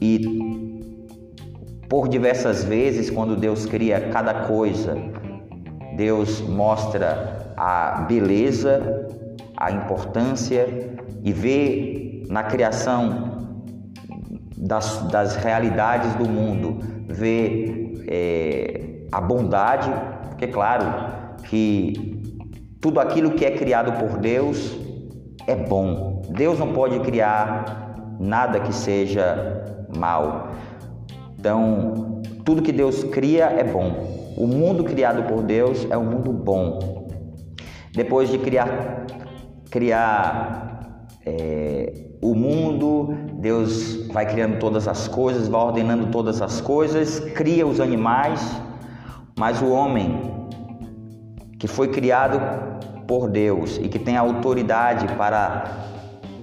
e 0.01 0.49
por 1.89 2.07
diversas 2.07 2.65
vezes, 2.65 3.09
quando 3.09 3.35
Deus 3.35 3.65
cria 3.65 4.11
cada 4.11 4.47
coisa, 4.47 4.95
Deus 5.97 6.41
mostra 6.43 7.55
a 7.57 8.03
beleza, 8.03 9.09
a 9.57 9.73
importância 9.73 10.69
e 11.25 11.33
vê 11.33 12.23
na 12.29 12.43
criação 12.43 13.57
das, 14.55 15.03
das 15.11 15.37
realidades 15.37 16.15
do 16.17 16.29
mundo, 16.29 16.79
vê 17.09 17.95
é, 18.07 19.07
a 19.11 19.21
bondade, 19.21 19.91
porque, 20.29 20.47
claro, 20.47 20.85
que 21.45 22.21
tudo 22.81 23.01
aquilo 23.01 23.31
que 23.31 23.47
é 23.47 23.51
criado 23.53 23.93
por 23.93 24.19
Deus 24.19 24.77
é 25.49 25.57
bom, 25.57 26.21
Deus 26.29 26.59
não 26.59 26.75
pode 26.75 27.01
criar 27.01 27.97
nada 28.21 28.61
que 28.61 28.73
seja 28.73 29.65
mal. 29.97 30.51
Então, 31.39 32.21
tudo 32.45 32.61
que 32.61 32.71
Deus 32.71 33.03
cria 33.05 33.47
é 33.47 33.65
bom. 33.65 34.35
O 34.37 34.47
mundo 34.47 34.85
criado 34.85 35.23
por 35.23 35.43
Deus 35.43 35.87
é 35.91 35.97
um 35.97 36.05
mundo 36.05 36.33
bom. 36.33 37.09
Depois 37.95 38.29
de 38.29 38.37
criar, 38.39 39.07
criar 39.71 41.09
é, 41.25 41.95
o 42.21 42.35
mundo, 42.35 43.15
Deus 43.41 44.07
vai 44.09 44.27
criando 44.27 44.59
todas 44.59 44.87
as 44.87 45.09
coisas, 45.09 45.49
vai 45.49 45.63
ordenando 45.63 46.09
todas 46.09 46.43
as 46.43 46.61
coisas, 46.61 47.21
cria 47.21 47.67
os 47.67 47.81
animais, 47.81 48.41
mas 49.39 49.63
o 49.63 49.71
homem 49.71 50.21
que 51.59 51.67
foi 51.67 51.89
criado 51.89 52.39
por 53.09 53.29
Deus 53.29 53.81
e 53.83 53.89
que 53.89 53.99
tem 53.99 54.17
autoridade 54.17 55.09
para 55.15 55.89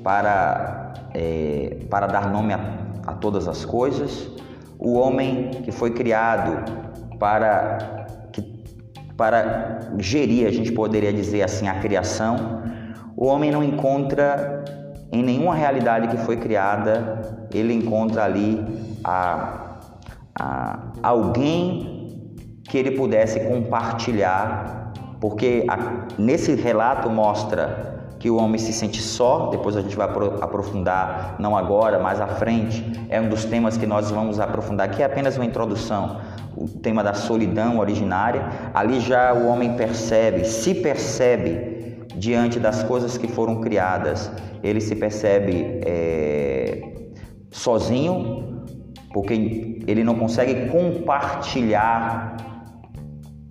para, 0.05 0.93
é, 1.15 1.77
para 1.89 2.05
dar 2.05 2.29
nome 2.31 2.53
a, 2.53 2.59
a 3.07 3.13
todas 3.13 3.47
as 3.47 3.65
coisas, 3.65 4.29
o 4.77 4.99
homem 4.99 5.49
que 5.63 5.71
foi 5.71 5.89
criado 5.89 6.71
para, 7.17 8.05
que, 8.31 8.43
para 9.17 9.79
gerir, 9.97 10.45
a 10.45 10.51
gente 10.51 10.71
poderia 10.71 11.11
dizer 11.11 11.41
assim, 11.41 11.67
a 11.67 11.79
criação, 11.79 12.61
o 13.17 13.25
homem 13.25 13.49
não 13.49 13.63
encontra 13.63 14.63
em 15.11 15.23
nenhuma 15.23 15.55
realidade 15.55 16.07
que 16.07 16.17
foi 16.17 16.37
criada, 16.37 17.47
ele 17.51 17.73
encontra 17.73 18.25
ali 18.25 18.63
a, 19.03 19.79
a 20.39 20.79
alguém 21.01 22.35
que 22.69 22.77
ele 22.77 22.91
pudesse 22.91 23.39
compartilhar, 23.39 24.84
porque 25.25 25.65
a, 25.67 26.05
nesse 26.19 26.53
relato 26.53 27.09
mostra 27.09 28.13
que 28.19 28.29
o 28.29 28.37
homem 28.37 28.59
se 28.59 28.71
sente 28.71 29.01
só, 29.01 29.49
depois 29.49 29.75
a 29.75 29.81
gente 29.81 29.95
vai 29.95 30.07
aprofundar, 30.07 31.35
não 31.39 31.57
agora, 31.57 31.97
mais 31.97 32.21
à 32.21 32.27
frente, 32.27 33.07
é 33.09 33.19
um 33.19 33.27
dos 33.27 33.43
temas 33.43 33.75
que 33.75 33.87
nós 33.87 34.11
vamos 34.11 34.39
aprofundar, 34.39 34.91
que 34.91 35.01
é 35.01 35.05
apenas 35.07 35.35
uma 35.35 35.43
introdução, 35.43 36.21
o 36.55 36.67
tema 36.67 37.03
da 37.03 37.15
solidão 37.15 37.79
originária. 37.79 38.47
Ali 38.71 38.99
já 38.99 39.33
o 39.33 39.47
homem 39.47 39.73
percebe, 39.73 40.45
se 40.45 40.75
percebe 40.75 42.05
diante 42.15 42.59
das 42.59 42.83
coisas 42.83 43.17
que 43.17 43.27
foram 43.27 43.61
criadas, 43.61 44.31
ele 44.61 44.79
se 44.79 44.95
percebe 44.95 45.81
é, 45.83 46.83
sozinho, 47.49 48.63
porque 49.11 49.81
ele 49.87 50.03
não 50.03 50.13
consegue 50.13 50.69
compartilhar 50.69 52.37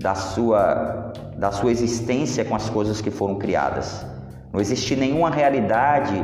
da 0.05 0.15
sua, 0.15 1.14
da 1.39 1.51
sua 1.51 1.71
existência 1.71 2.45
com 2.45 2.55
as 2.55 2.69
coisas 2.71 3.01
que 3.01 3.11
foram 3.11 3.37
criadas. 3.37 4.05
Não 4.53 4.61
existe 4.61 4.95
nenhuma 4.95 5.31
realidade 5.31 6.15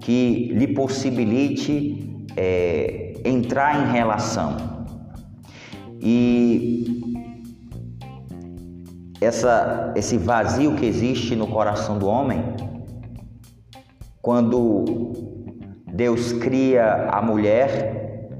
que 0.00 0.50
lhe 0.54 0.68
possibilite 0.68 2.26
é, 2.36 3.14
entrar 3.24 3.82
em 3.82 3.92
relação. 3.92 4.56
E 6.00 7.02
essa, 9.20 9.92
esse 9.96 10.16
vazio 10.16 10.76
que 10.76 10.86
existe 10.86 11.34
no 11.34 11.46
coração 11.46 11.98
do 11.98 12.06
homem, 12.06 12.42
quando 14.22 15.12
Deus 15.92 16.32
cria 16.32 17.08
a 17.10 17.20
mulher, 17.20 18.30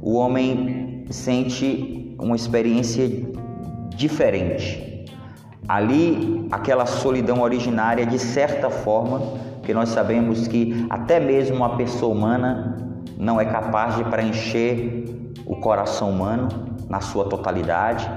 o 0.00 0.14
homem 0.14 1.04
sente 1.10 2.16
uma 2.18 2.34
experiência 2.34 3.08
diferente. 3.94 4.83
Ali, 5.66 6.46
aquela 6.50 6.84
solidão 6.84 7.40
originária, 7.40 8.04
de 8.04 8.18
certa 8.18 8.68
forma, 8.68 9.22
que 9.62 9.72
nós 9.72 9.88
sabemos 9.88 10.46
que 10.46 10.86
até 10.90 11.18
mesmo 11.18 11.64
a 11.64 11.70
pessoa 11.70 12.14
humana 12.14 12.76
não 13.16 13.40
é 13.40 13.44
capaz 13.44 13.96
de 13.96 14.04
preencher 14.04 15.04
o 15.46 15.56
coração 15.56 16.10
humano 16.10 16.48
na 16.88 17.00
sua 17.00 17.24
totalidade, 17.24 18.10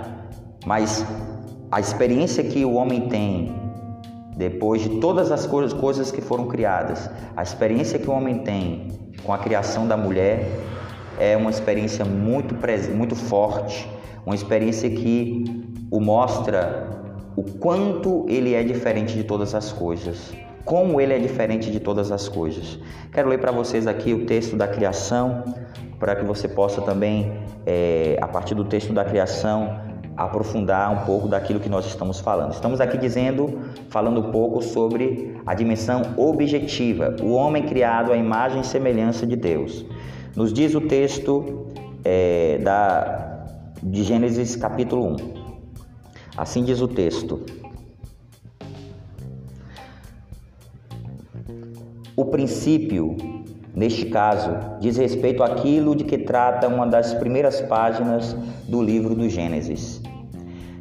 mas 0.65 1.05
a 1.71 1.79
experiência 1.79 2.43
que 2.43 2.65
o 2.65 2.73
homem 2.73 3.07
tem 3.07 3.55
depois 4.35 4.81
de 4.81 4.99
todas 4.99 5.31
as 5.31 5.47
coisas 5.47 6.11
que 6.11 6.21
foram 6.21 6.47
criadas, 6.47 7.09
a 7.35 7.41
experiência 7.41 7.97
que 7.97 8.09
o 8.09 8.13
homem 8.13 8.39
tem 8.39 8.89
com 9.23 9.33
a 9.33 9.37
criação 9.37 9.87
da 9.87 9.97
mulher 9.97 10.47
é 11.19 11.35
uma 11.35 11.49
experiência 11.49 12.05
muito, 12.05 12.55
muito 12.95 13.15
forte, 13.15 13.89
uma 14.25 14.35
experiência 14.35 14.89
que 14.89 15.43
o 15.89 15.99
mostra 15.99 17.06
o 17.37 17.43
quanto 17.43 18.25
ele 18.27 18.55
é 18.55 18.63
diferente 18.63 19.15
de 19.15 19.23
todas 19.23 19.53
as 19.53 19.71
coisas, 19.71 20.33
como 20.65 20.99
ele 20.99 21.13
é 21.13 21.19
diferente 21.19 21.69
de 21.69 21.79
todas 21.79 22.11
as 22.11 22.27
coisas. 22.27 22.79
Quero 23.13 23.29
ler 23.29 23.39
para 23.39 23.51
vocês 23.51 23.85
aqui 23.85 24.11
o 24.11 24.25
texto 24.25 24.55
da 24.55 24.67
criação, 24.67 25.43
para 25.99 26.15
que 26.15 26.25
você 26.25 26.47
possa 26.47 26.81
também, 26.81 27.31
é, 27.63 28.17
a 28.19 28.27
partir 28.27 28.55
do 28.55 28.65
texto 28.65 28.91
da 28.91 29.05
criação, 29.05 29.79
aprofundar 30.17 30.91
um 30.91 31.05
pouco 31.05 31.27
daquilo 31.27 31.59
que 31.59 31.69
nós 31.69 31.85
estamos 31.85 32.19
falando. 32.19 32.53
Estamos 32.53 32.81
aqui 32.81 32.97
dizendo, 32.97 33.59
falando 33.91 34.19
um 34.19 34.31
pouco 34.31 34.63
sobre 34.63 35.39
a 35.45 35.53
dimensão 35.53 36.01
objetiva, 36.17 37.15
o 37.21 37.33
homem 37.33 37.67
criado 37.67 38.11
à 38.11 38.17
imagem 38.17 38.61
e 38.61 38.65
semelhança 38.65 39.27
de 39.27 39.35
Deus. 39.35 39.85
Nos 40.35 40.51
diz 40.51 40.73
o 40.73 40.81
texto 40.81 41.67
é, 42.03 42.57
da, 42.57 43.45
de 43.83 44.01
Gênesis 44.01 44.55
capítulo 44.55 45.13
1. 45.13 45.36
Assim 46.37 46.63
diz 46.63 46.81
o 46.81 46.87
texto. 46.87 47.41
O 52.15 52.25
princípio, 52.25 53.17
neste 53.73 54.05
caso, 54.05 54.51
diz 54.79 54.97
respeito 54.97 55.41
àquilo 55.41 55.95
de 55.95 56.03
que 56.03 56.19
trata 56.19 56.67
uma 56.67 56.85
das 56.85 57.15
primeiras 57.15 57.59
páginas 57.61 58.33
do 58.67 58.83
livro 58.83 59.15
do 59.15 59.27
Gênesis. 59.27 59.99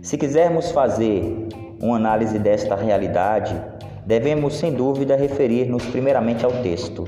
Se 0.02 0.18
quisermos 0.18 0.70
fazer 0.72 1.48
uma 1.80 1.96
análise 1.96 2.38
desta 2.38 2.74
realidade, 2.74 3.58
devemos 4.04 4.56
sem 4.56 4.74
dúvida 4.74 5.16
referir-nos 5.16 5.86
primeiramente 5.86 6.44
ao 6.44 6.52
texto. 6.62 7.04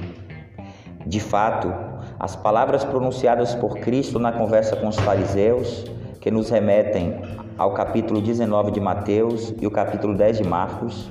De 1.07 1.21
fato, 1.21 1.73
as 2.19 2.35
palavras 2.35 2.83
pronunciadas 2.83 3.55
por 3.55 3.79
Cristo 3.79 4.19
na 4.19 4.33
conversa 4.33 4.75
com 4.75 4.89
os 4.89 4.97
fariseus, 4.97 5.85
que 6.21 6.31
nos 6.31 6.51
remetem 6.51 7.21
ao 7.59 7.73
capítulo 7.73 8.23
19 8.23 8.71
de 8.71 8.81
Mateus 8.81 9.53
e 9.61 9.67
o 9.67 9.71
capítulo 9.71 10.15
10 10.15 10.39
de 10.39 10.45
Marcos, 10.45 11.11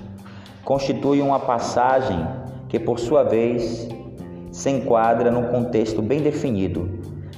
constituem 0.63 1.21
uma 1.21 1.41
passagem 1.41 2.25
que, 2.69 2.79
por 2.79 2.99
sua 2.99 3.23
vez, 3.23 3.87
se 4.49 4.69
enquadra 4.69 5.29
num 5.29 5.47
contexto 5.47 6.01
bem 6.01 6.21
definido 6.21 6.89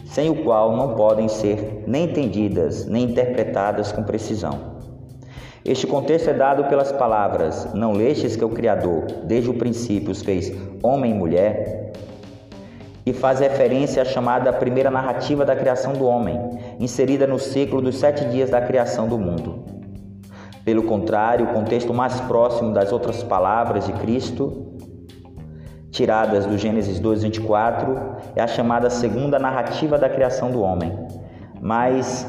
sem 0.05 0.29
o 0.29 0.43
qual 0.43 0.75
não 0.75 0.95
podem 0.95 1.27
ser 1.27 1.83
nem 1.85 2.05
entendidas 2.05 2.85
nem 2.85 3.03
interpretadas 3.05 3.91
com 3.91 4.03
precisão. 4.03 4.77
Este 5.65 5.85
contexto 5.85 6.29
é 6.29 6.33
dado 6.33 6.65
pelas 6.65 6.91
palavras: 6.91 7.73
Não 7.73 7.91
lestes 7.91 8.35
que 8.35 8.45
o 8.45 8.49
Criador, 8.49 9.05
desde 9.25 9.49
o 9.49 9.53
princípio, 9.55 10.11
os 10.11 10.21
fez 10.21 10.51
homem 10.81 11.11
e 11.11 11.13
mulher, 11.13 11.93
e 13.05 13.13
faz 13.13 13.39
referência 13.39 14.01
à 14.01 14.05
chamada 14.05 14.53
primeira 14.53 14.89
narrativa 14.89 15.43
da 15.45 15.55
criação 15.55 15.93
do 15.93 16.05
homem, 16.05 16.39
inserida 16.79 17.27
no 17.27 17.37
ciclo 17.37 17.81
dos 17.81 17.97
sete 17.97 18.25
dias 18.25 18.49
da 18.49 18.61
criação 18.61 19.07
do 19.07 19.17
mundo. 19.17 19.65
Pelo 20.63 20.83
contrário, 20.83 21.47
o 21.47 21.53
contexto 21.53 21.93
mais 21.93 22.19
próximo 22.21 22.73
das 22.73 22.91
outras 22.91 23.23
palavras 23.23 23.85
de 23.85 23.93
Cristo 23.93 24.69
tiradas 25.91 26.45
do 26.45 26.57
Gênesis 26.57 26.99
2:24, 26.99 28.15
é 28.35 28.41
a 28.41 28.47
chamada 28.47 28.89
segunda 28.89 29.39
narrativa 29.39 29.97
da 29.97 30.09
criação 30.09 30.51
do 30.51 30.61
homem. 30.61 30.97
Mas 31.61 32.25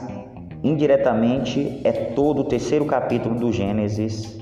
indiretamente 0.62 1.80
é 1.84 1.92
todo 1.92 2.40
o 2.40 2.44
terceiro 2.44 2.84
capítulo 2.84 3.38
do 3.38 3.52
Gênesis. 3.52 4.38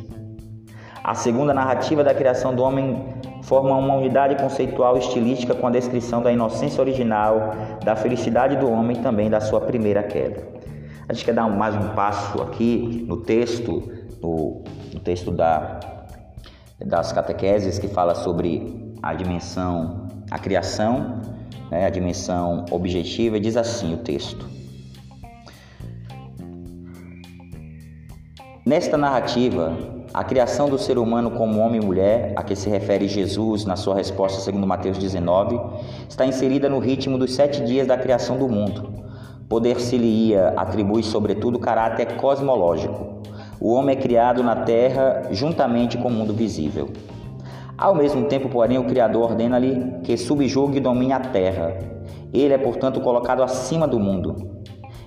A 1.03 1.15
segunda 1.15 1.53
narrativa 1.55 2.03
da 2.03 2.15
criação 2.15 2.55
do 2.55 2.63
homem 2.63 3.05
forma 3.49 3.75
uma 3.75 3.95
unidade 3.95 4.37
conceitual 4.37 4.97
e 4.97 5.01
estilística 5.01 5.55
com 5.55 5.67
a 5.67 5.71
descrição 5.71 6.23
da 6.23 6.31
inocência 6.31 6.83
original, 6.83 7.55
da 7.83 7.97
felicidade 7.97 8.57
do 8.57 8.71
homem 8.71 8.99
e 8.99 9.01
também 9.01 9.31
da 9.31 9.41
sua 9.41 9.59
primeira 9.59 10.03
queda. 10.03 10.47
A 11.09 11.15
gente 11.15 11.25
quer 11.25 11.33
dar 11.33 11.49
mais 11.49 11.75
um 11.75 11.95
passo 11.95 12.43
aqui 12.43 13.07
no 13.09 13.17
texto, 13.17 13.91
no, 14.21 14.63
no 14.93 15.01
texto 15.01 15.31
da, 15.31 15.81
das 16.79 17.11
catequeses 17.11 17.79
que 17.79 17.89
fala 17.89 18.15
sobre 18.15 18.95
a 19.03 19.15
dimensão, 19.15 20.07
a 20.31 20.39
criação, 20.39 21.23
né, 21.71 21.87
a 21.87 21.91
dimensão 21.91 22.67
objetiva, 22.71 23.41
diz 23.41 23.57
assim 23.57 23.95
o 23.95 23.97
texto. 23.97 24.47
Nesta 28.67 28.99
narrativa, 28.99 29.73
a 30.13 30.25
criação 30.25 30.69
do 30.69 30.79
ser 30.79 30.99
humano 30.99 31.31
como 31.31 31.61
homem 31.61 31.81
e 31.81 31.85
mulher, 31.85 32.33
a 32.35 32.43
que 32.43 32.57
se 32.57 32.71
refere 32.71 33.07
Jesus 33.07 33.65
na 33.65 33.77
sua 33.77 33.95
resposta 33.95 34.41
segundo 34.41 34.67
Mateus 34.67 34.99
19, 34.99 35.61
está 36.09 36.25
inserida 36.25 36.69
no 36.69 36.79
ritmo 36.79 37.19
dos 37.19 37.35
sete 37.35 37.63
dias 37.63 37.87
da 37.87 37.97
criação 37.97 38.39
do 38.39 38.49
mundo. 38.49 38.89
Poder-se-lhe-ia 39.49 40.55
atribui 40.57 41.03
sobretudo 41.03 41.59
caráter 41.59 42.17
cosmológico. 42.17 43.23
O 43.61 43.73
homem 43.73 43.97
é 43.97 44.01
criado 44.01 44.43
na 44.43 44.57
terra 44.57 45.29
juntamente 45.31 45.99
com 45.99 46.09
o 46.09 46.13
mundo 46.13 46.33
visível. 46.33 46.91
Ao 47.77 47.95
mesmo 47.95 48.27
tempo, 48.27 48.49
porém, 48.49 48.79
o 48.79 48.85
Criador 48.85 49.31
ordena-lhe 49.31 50.01
que 50.03 50.17
subjugue 50.17 50.79
e 50.79 50.81
domine 50.81 51.13
a 51.13 51.21
terra. 51.21 51.77
Ele 52.33 52.53
é, 52.53 52.59
portanto, 52.59 53.01
colocado 53.01 53.43
acima 53.43 53.87
do 53.87 54.01
mundo. 54.01 54.59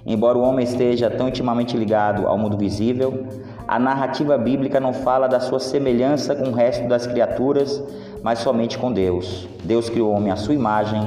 Embora 0.06 0.38
o 0.38 0.42
homem 0.42 0.64
esteja 0.64 1.10
tão 1.10 1.28
intimamente 1.28 1.78
ligado 1.78 2.28
ao 2.28 2.38
mundo 2.38 2.58
visível, 2.58 3.28
a 3.72 3.80
narrativa 3.80 4.38
bíblica 4.38 4.82
não 4.82 4.92
fala 4.92 5.30
da 5.30 5.40
sua 5.40 5.58
semelhança 5.58 6.36
com 6.36 6.50
o 6.50 6.52
resto 6.52 6.90
das 6.90 7.08
criaturas, 7.08 7.82
mas 8.22 8.40
somente 8.40 8.78
com 8.78 8.92
Deus. 8.92 9.48
Deus 9.64 9.90
criou 9.90 10.12
o 10.12 10.14
homem 10.14 10.30
à 10.30 10.36
sua 10.36 10.54
imagem, 10.54 11.02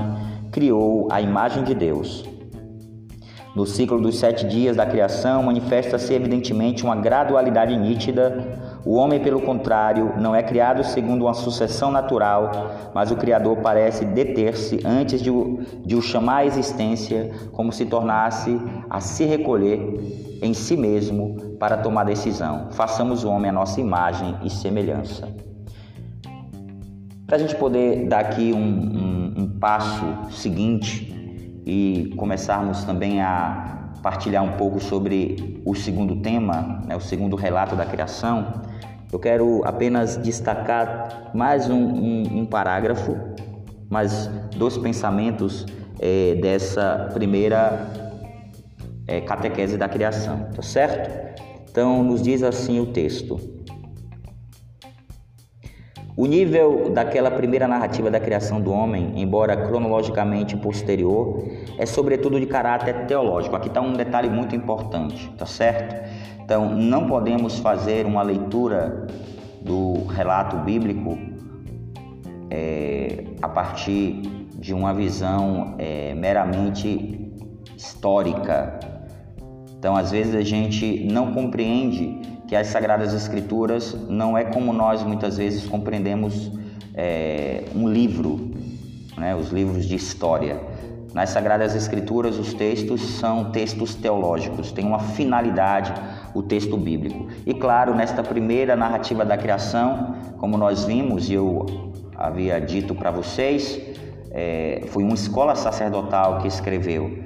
criou 0.51 1.07
a 1.11 1.21
imagem 1.21 1.63
de 1.63 1.75
Deus. 1.75 2.25
No 3.55 3.67
ciclo 3.67 4.01
dos 4.01 4.19
sete 4.19 4.47
dias 4.47 4.77
da 4.77 4.87
criação, 4.87 5.43
manifesta-se 5.43 6.15
evidentemente 6.15 6.85
uma 6.85 6.97
gradualidade 6.97 7.77
nítida 7.77 8.43
o 8.85 8.97
homem, 8.97 9.19
pelo 9.19 9.41
contrário, 9.41 10.13
não 10.19 10.35
é 10.35 10.43
criado 10.43 10.85
segundo 10.85 11.25
uma 11.25 11.33
sucessão 11.33 11.91
natural, 11.91 12.91
mas 12.93 13.11
o 13.11 13.17
Criador 13.17 13.57
parece 13.59 14.05
deter-se 14.05 14.79
antes 14.85 15.23
de 15.23 15.31
o, 15.31 15.61
de 15.85 15.97
o 15.97 16.03
chamar 16.03 16.39
à 16.39 16.47
existência, 16.47 17.31
como 17.53 17.73
se 17.73 17.87
tornasse 17.87 18.61
a 18.91 19.01
se 19.01 19.25
recolher 19.25 20.39
em 20.43 20.53
si 20.53 20.77
mesmo 20.77 21.57
para 21.59 21.79
tomar 21.79 22.05
decisão. 22.05 22.69
Façamos 22.73 23.25
o 23.25 23.31
homem 23.31 23.49
a 23.49 23.55
nossa 23.55 23.81
imagem 23.81 24.37
e 24.45 24.51
semelhança. 24.51 25.29
Para 27.27 27.37
a 27.37 27.39
gente 27.39 27.57
poder 27.57 28.07
dar 28.07 28.21
aqui 28.21 28.53
um, 28.53 28.59
um, 28.59 29.35
um 29.39 29.59
passo 29.59 30.05
seguinte 30.31 31.11
e 31.65 32.13
começarmos 32.19 32.85
também 32.85 33.23
a 33.23 33.93
partilhar 34.03 34.45
um 34.45 34.59
pouco 34.59 34.79
sobre 34.79 35.63
o 35.65 35.75
segundo 35.75 36.17
tema, 36.17 36.83
né, 36.87 36.95
o 36.95 37.01
segundo 37.01 37.35
relato 37.35 37.75
da 37.75 37.87
criação, 37.87 38.61
eu 39.15 39.19
quero 39.21 39.63
apenas 39.65 40.17
destacar 40.17 41.31
mais 41.33 41.71
um, 41.71 41.77
um, 41.77 42.39
um 42.41 42.47
parágrafo, 42.47 43.17
mais 43.89 44.27
dois 44.57 44.77
pensamentos 44.77 45.65
é, 46.01 46.35
dessa 46.35 47.11
primeira 47.15 47.93
é, 49.07 49.21
catequese 49.21 49.77
da 49.77 49.89
criação, 49.89 50.49
tá 50.53 50.63
certo? 50.63 51.41
Então, 51.71 52.03
nos 52.03 52.23
diz 52.23 52.43
assim 52.43 52.81
o 52.81 52.87
texto. 52.87 53.39
O 56.17 56.27
nível 56.27 56.91
daquela 56.91 57.29
primeira 57.29 57.67
narrativa 57.67 58.09
da 58.09 58.21
criação 58.21 58.61
do 58.61 58.71
homem, 58.71 59.13
embora 59.17 59.57
cronologicamente 59.57 60.57
posterior, 60.57 61.43
é 61.77 61.85
sobretudo 61.85 62.39
de 62.39 62.47
caráter 62.47 63.07
teológico. 63.07 63.57
Aqui 63.57 63.67
está 63.67 63.81
um 63.81 63.95
detalhe 63.95 64.31
muito 64.31 64.55
importante, 64.55 65.29
tá 65.37 65.45
certo? 65.45 66.09
Então, 66.41 66.73
não 66.73 67.09
podemos 67.09 67.59
fazer 67.59 68.07
uma 68.07 68.23
leitura 68.23 69.09
do 69.61 70.05
relato 70.07 70.57
bíblico 70.59 71.19
é, 72.49 73.25
a 73.43 73.49
partir 73.49 74.23
de 74.57 74.73
uma 74.73 74.95
visão 74.95 75.75
é, 75.79 76.15
meramente 76.15 77.33
histórica. 77.77 78.79
Então, 79.77 79.97
às 79.97 80.13
vezes 80.13 80.35
a 80.37 80.43
gente 80.43 81.09
não 81.11 81.35
compreende 81.35 82.21
que 82.55 82.59
as 82.59 82.69
Sagradas 82.69 83.13
Escrituras 83.13 83.97
não 84.09 84.39
é 84.39 84.45
como 84.45 84.73
nós 84.73 85.03
muitas 85.03 85.39
vezes 85.39 85.67
compreendemos 85.67 86.53
é, 86.95 87.65
um 87.75 87.89
livro, 87.89 88.53
né, 89.19 89.35
os 89.35 89.51
livros 89.51 89.87
de 89.87 89.97
história. 89.97 90.61
Nas 91.13 91.31
Sagradas 91.31 91.75
Escrituras, 91.75 92.39
os 92.39 92.55
textos 92.55 93.19
são 93.19 93.51
textos 93.51 93.97
teológicos, 93.97 94.71
tem 94.71 94.87
uma 94.87 95.01
finalidade 95.01 95.93
o 96.33 96.45
texto 96.45 96.77
bíblico. 96.77 97.27
E 97.45 97.53
claro, 97.55 97.93
nesta 97.93 98.23
primeira 98.23 98.77
narrativa 98.77 99.25
da 99.25 99.37
criação, 99.37 100.15
como 100.39 100.57
nós 100.57 100.85
vimos 100.85 101.29
e 101.29 101.35
eu 101.35 101.67
havia 102.15 102.61
dito 102.61 102.95
para 102.95 103.11
vocês, 103.11 103.81
é, 104.31 104.85
foi 104.91 105.03
uma 105.03 105.15
escola 105.15 105.57
sacerdotal 105.57 106.39
que 106.39 106.47
escreveu. 106.47 107.19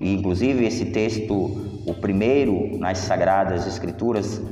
E 0.00 0.12
inclusive 0.12 0.66
esse 0.66 0.86
texto, 0.86 1.32
o 1.86 1.94
primeiro 1.94 2.76
nas 2.76 2.98
Sagradas 2.98 3.68
Escrituras, 3.68 4.42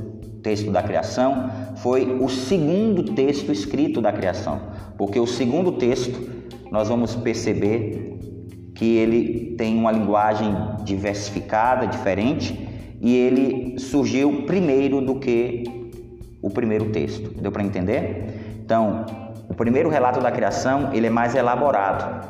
texto 0.43 0.69
da 0.69 0.83
criação, 0.83 1.49
foi 1.77 2.17
o 2.21 2.29
segundo 2.29 3.03
texto 3.15 3.51
escrito 3.51 4.01
da 4.01 4.11
criação, 4.11 4.59
porque 4.97 5.19
o 5.19 5.25
segundo 5.25 5.71
texto 5.71 6.19
nós 6.69 6.89
vamos 6.89 7.15
perceber 7.15 8.19
que 8.75 8.97
ele 8.97 9.55
tem 9.57 9.77
uma 9.77 9.91
linguagem 9.91 10.53
diversificada, 10.83 11.87
diferente, 11.87 12.67
e 12.99 13.15
ele 13.15 13.79
surgiu 13.79 14.43
primeiro 14.43 15.01
do 15.01 15.15
que 15.15 15.63
o 16.41 16.49
primeiro 16.49 16.89
texto. 16.89 17.33
Deu 17.39 17.51
para 17.51 17.63
entender? 17.63 18.59
Então, 18.63 19.05
o 19.47 19.53
primeiro 19.53 19.89
relato 19.89 20.19
da 20.19 20.31
criação 20.31 20.91
ele 20.93 21.07
é 21.07 21.09
mais 21.09 21.35
elaborado. 21.35 22.27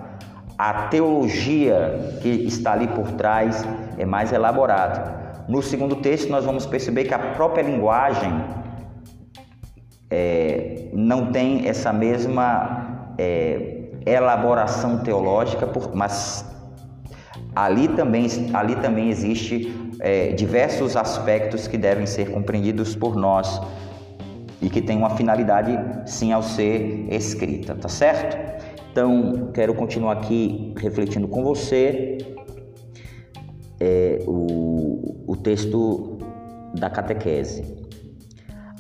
A 0.57 0.87
teologia 0.87 2.17
que 2.21 2.29
está 2.29 2.73
ali 2.73 2.87
por 2.87 3.11
trás 3.11 3.65
é 3.97 4.05
mais 4.05 4.31
elaborada. 4.31 5.22
No 5.47 5.61
segundo 5.61 5.97
texto, 5.97 6.29
nós 6.29 6.45
vamos 6.45 6.65
perceber 6.65 7.03
que 7.05 7.13
a 7.13 7.19
própria 7.19 7.61
linguagem 7.61 8.31
é, 10.09 10.87
não 10.93 11.31
tem 11.31 11.67
essa 11.67 11.91
mesma 11.91 13.13
é, 13.17 13.89
elaboração 14.05 14.99
teológica, 14.99 15.67
mas 15.93 16.45
ali 17.55 17.87
também, 17.89 18.27
ali 18.53 18.75
também 18.75 19.09
existe 19.09 19.73
é, 19.99 20.31
diversos 20.31 20.95
aspectos 20.95 21.67
que 21.67 21.77
devem 21.77 22.05
ser 22.05 22.31
compreendidos 22.31 22.95
por 22.95 23.15
nós 23.15 23.61
e 24.61 24.69
que 24.69 24.81
tem 24.81 24.97
uma 24.97 25.11
finalidade 25.11 25.77
sim 26.05 26.31
ao 26.31 26.41
ser 26.41 27.07
escrita, 27.09 27.75
tá 27.75 27.89
certo? 27.89 28.37
Então, 28.91 29.49
quero 29.53 29.73
continuar 29.73 30.13
aqui 30.13 30.73
refletindo 30.77 31.27
com 31.27 31.43
você 31.43 32.17
é, 33.79 34.23
o, 34.27 34.92
o 35.33 35.35
texto 35.35 36.17
da 36.73 36.89
catequese. 36.89 37.63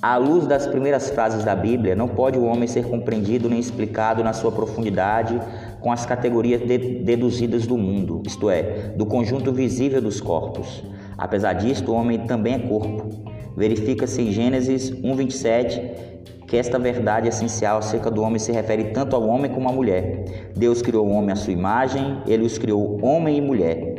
À 0.01 0.17
luz 0.17 0.45
das 0.45 0.67
primeiras 0.67 1.09
frases 1.09 1.43
da 1.43 1.55
Bíblia, 1.55 1.95
não 1.95 2.07
pode 2.07 2.37
o 2.37 2.43
homem 2.43 2.67
ser 2.67 2.85
compreendido 2.85 3.49
nem 3.49 3.59
explicado 3.59 4.23
na 4.23 4.33
sua 4.33 4.51
profundidade 4.51 5.39
com 5.79 5.91
as 5.91 6.05
categorias 6.05 6.61
de, 6.61 6.77
deduzidas 6.77 7.65
do 7.65 7.77
mundo, 7.77 8.21
isto 8.25 8.49
é, 8.49 8.93
do 8.95 9.05
conjunto 9.05 9.51
visível 9.51 10.01
dos 10.01 10.19
corpos. 10.19 10.83
Apesar 11.17 11.53
disto, 11.53 11.91
o 11.91 11.95
homem 11.95 12.19
também 12.25 12.55
é 12.55 12.59
corpo 12.59 13.33
Verifica-se 13.55 14.21
em 14.21 14.31
Gênesis 14.31 14.89
1:27 14.89 16.13
que 16.47 16.57
esta 16.57 16.77
verdade 16.77 17.27
essencial 17.27 17.77
acerca 17.77 18.11
do 18.11 18.21
homem 18.21 18.37
se 18.37 18.51
refere 18.51 18.85
tanto 18.85 19.15
ao 19.15 19.27
homem 19.27 19.51
como 19.51 19.69
à 19.69 19.71
mulher. 19.71 20.51
Deus 20.55 20.81
criou 20.81 21.07
o 21.07 21.11
homem 21.11 21.31
à 21.31 21.35
sua 21.35 21.53
imagem, 21.53 22.21
ele 22.27 22.45
os 22.45 22.57
criou 22.57 22.99
homem 23.03 23.37
e 23.37 23.41
mulher. 23.41 23.92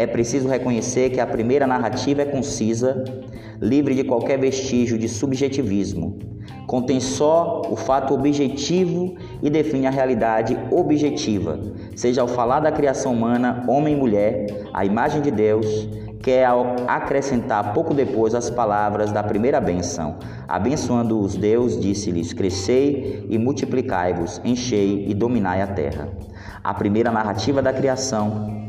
É 0.00 0.06
preciso 0.06 0.48
reconhecer 0.48 1.10
que 1.10 1.20
a 1.20 1.26
primeira 1.26 1.66
narrativa 1.66 2.22
é 2.22 2.24
concisa, 2.24 3.04
livre 3.60 3.94
de 3.94 4.02
qualquer 4.02 4.38
vestígio 4.38 4.96
de 4.96 5.06
subjetivismo. 5.06 6.18
Contém 6.66 6.98
só 7.00 7.60
o 7.68 7.76
fato 7.76 8.14
objetivo 8.14 9.14
e 9.42 9.50
define 9.50 9.86
a 9.86 9.90
realidade 9.90 10.56
objetiva, 10.70 11.60
seja 11.94 12.22
ao 12.22 12.28
falar 12.28 12.60
da 12.60 12.72
criação 12.72 13.12
humana, 13.12 13.62
homem 13.68 13.92
e 13.92 13.96
mulher, 13.98 14.46
a 14.72 14.86
imagem 14.86 15.20
de 15.20 15.30
Deus, 15.30 15.66
quer 16.22 16.48
acrescentar 16.88 17.74
pouco 17.74 17.92
depois 17.92 18.34
as 18.34 18.48
palavras 18.48 19.12
da 19.12 19.22
primeira 19.22 19.60
benção. 19.60 20.16
Abençoando-os 20.48 21.36
Deus, 21.36 21.78
disse-lhes: 21.78 22.32
Crescei 22.32 23.26
e 23.28 23.36
multiplicai-vos, 23.36 24.40
enchei 24.42 25.04
e 25.08 25.12
dominai 25.12 25.60
a 25.60 25.66
terra. 25.66 26.08
A 26.64 26.72
primeira 26.72 27.10
narrativa 27.10 27.60
da 27.60 27.72
criação, 27.72 28.59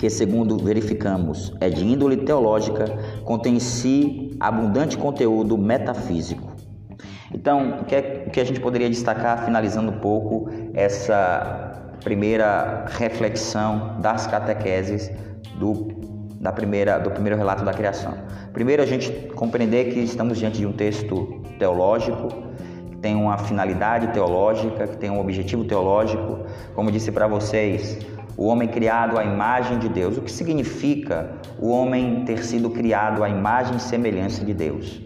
que 0.00 0.08
segundo 0.08 0.56
verificamos 0.56 1.54
é 1.60 1.68
de 1.68 1.84
índole 1.84 2.16
teológica, 2.16 2.86
contém 3.22 3.56
em 3.56 3.60
si 3.60 4.34
abundante 4.40 4.96
conteúdo 4.96 5.58
metafísico. 5.58 6.56
Então, 7.34 7.80
o 7.82 7.84
que, 7.84 7.94
é, 7.94 8.24
o 8.26 8.30
que 8.30 8.40
a 8.40 8.44
gente 8.44 8.60
poderia 8.60 8.88
destacar, 8.88 9.44
finalizando 9.44 9.92
um 9.92 9.98
pouco 9.98 10.48
essa 10.72 11.92
primeira 12.02 12.86
reflexão 12.88 14.00
das 14.00 14.26
catequeses 14.26 15.10
do 15.58 16.00
da 16.40 16.50
primeira, 16.50 16.98
do 16.98 17.10
primeiro 17.10 17.36
relato 17.36 17.62
da 17.62 17.74
criação. 17.74 18.14
Primeiro, 18.54 18.82
a 18.82 18.86
gente 18.86 19.12
compreender 19.34 19.92
que 19.92 20.00
estamos 20.00 20.38
diante 20.38 20.56
de 20.56 20.66
um 20.66 20.72
texto 20.72 21.42
teológico, 21.58 22.28
que 22.90 22.96
tem 22.96 23.14
uma 23.14 23.36
finalidade 23.36 24.06
teológica, 24.14 24.88
que 24.88 24.96
tem 24.96 25.10
um 25.10 25.20
objetivo 25.20 25.66
teológico. 25.66 26.38
Como 26.74 26.90
disse 26.90 27.12
para 27.12 27.26
vocês, 27.26 27.98
o 28.36 28.46
homem 28.46 28.68
criado 28.68 29.18
à 29.18 29.24
imagem 29.24 29.78
de 29.78 29.88
Deus. 29.88 30.16
O 30.16 30.22
que 30.22 30.32
significa 30.32 31.30
o 31.58 31.68
homem 31.70 32.24
ter 32.24 32.44
sido 32.44 32.70
criado 32.70 33.22
à 33.22 33.28
imagem 33.28 33.76
e 33.76 33.80
semelhança 33.80 34.44
de 34.44 34.54
Deus? 34.54 35.00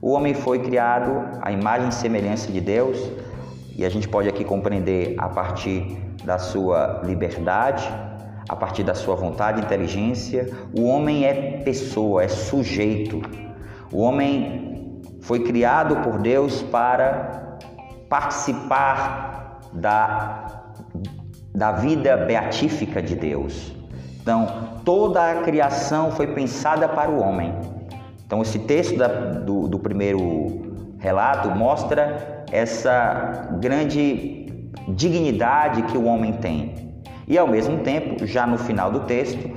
O 0.00 0.10
homem 0.10 0.34
foi 0.34 0.60
criado 0.60 1.38
à 1.40 1.50
imagem 1.50 1.88
e 1.88 1.94
semelhança 1.94 2.52
de 2.52 2.60
Deus, 2.60 2.98
e 3.76 3.84
a 3.84 3.88
gente 3.88 4.08
pode 4.08 4.28
aqui 4.28 4.44
compreender 4.44 5.14
a 5.18 5.28
partir 5.28 5.98
da 6.24 6.38
sua 6.38 7.02
liberdade, 7.04 7.84
a 8.48 8.54
partir 8.54 8.82
da 8.82 8.94
sua 8.94 9.16
vontade 9.16 9.60
e 9.60 9.64
inteligência. 9.64 10.48
O 10.76 10.84
homem 10.84 11.24
é 11.24 11.58
pessoa, 11.64 12.22
é 12.22 12.28
sujeito. 12.28 13.20
O 13.92 14.00
homem 14.00 15.02
foi 15.20 15.40
criado 15.40 15.96
por 16.04 16.18
Deus 16.18 16.62
para 16.62 17.58
participar 18.08 19.60
da, 19.72 20.65
da 21.56 21.72
vida 21.72 22.18
beatífica 22.18 23.00
de 23.00 23.16
Deus. 23.16 23.74
Então, 24.20 24.46
toda 24.84 25.32
a 25.32 25.36
criação 25.36 26.10
foi 26.10 26.26
pensada 26.26 26.86
para 26.86 27.10
o 27.10 27.18
homem. 27.18 27.54
Então, 28.26 28.42
esse 28.42 28.58
texto 28.58 28.98
da, 28.98 29.08
do, 29.08 29.66
do 29.66 29.78
primeiro 29.78 30.96
relato 30.98 31.48
mostra 31.48 32.44
essa 32.52 33.48
grande 33.58 34.68
dignidade 34.88 35.82
que 35.84 35.96
o 35.96 36.04
homem 36.04 36.34
tem. 36.34 37.00
E 37.26 37.38
ao 37.38 37.48
mesmo 37.48 37.78
tempo, 37.78 38.26
já 38.26 38.46
no 38.46 38.58
final 38.58 38.92
do 38.92 39.00
texto, 39.00 39.50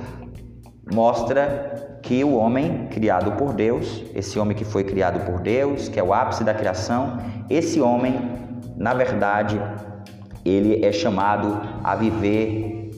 mostra 0.90 1.98
que 2.02 2.24
o 2.24 2.34
homem 2.34 2.88
criado 2.90 3.32
por 3.32 3.52
Deus, 3.52 4.04
esse 4.14 4.38
homem 4.38 4.56
que 4.56 4.64
foi 4.64 4.84
criado 4.84 5.20
por 5.26 5.40
Deus, 5.40 5.88
que 5.90 6.00
é 6.00 6.02
o 6.02 6.14
ápice 6.14 6.42
da 6.44 6.54
criação, 6.54 7.18
esse 7.50 7.78
homem, 7.78 8.14
na 8.74 8.94
verdade, 8.94 9.60
ele 10.44 10.84
é 10.84 10.92
chamado 10.92 11.60
a 11.82 11.94
viver 11.94 12.90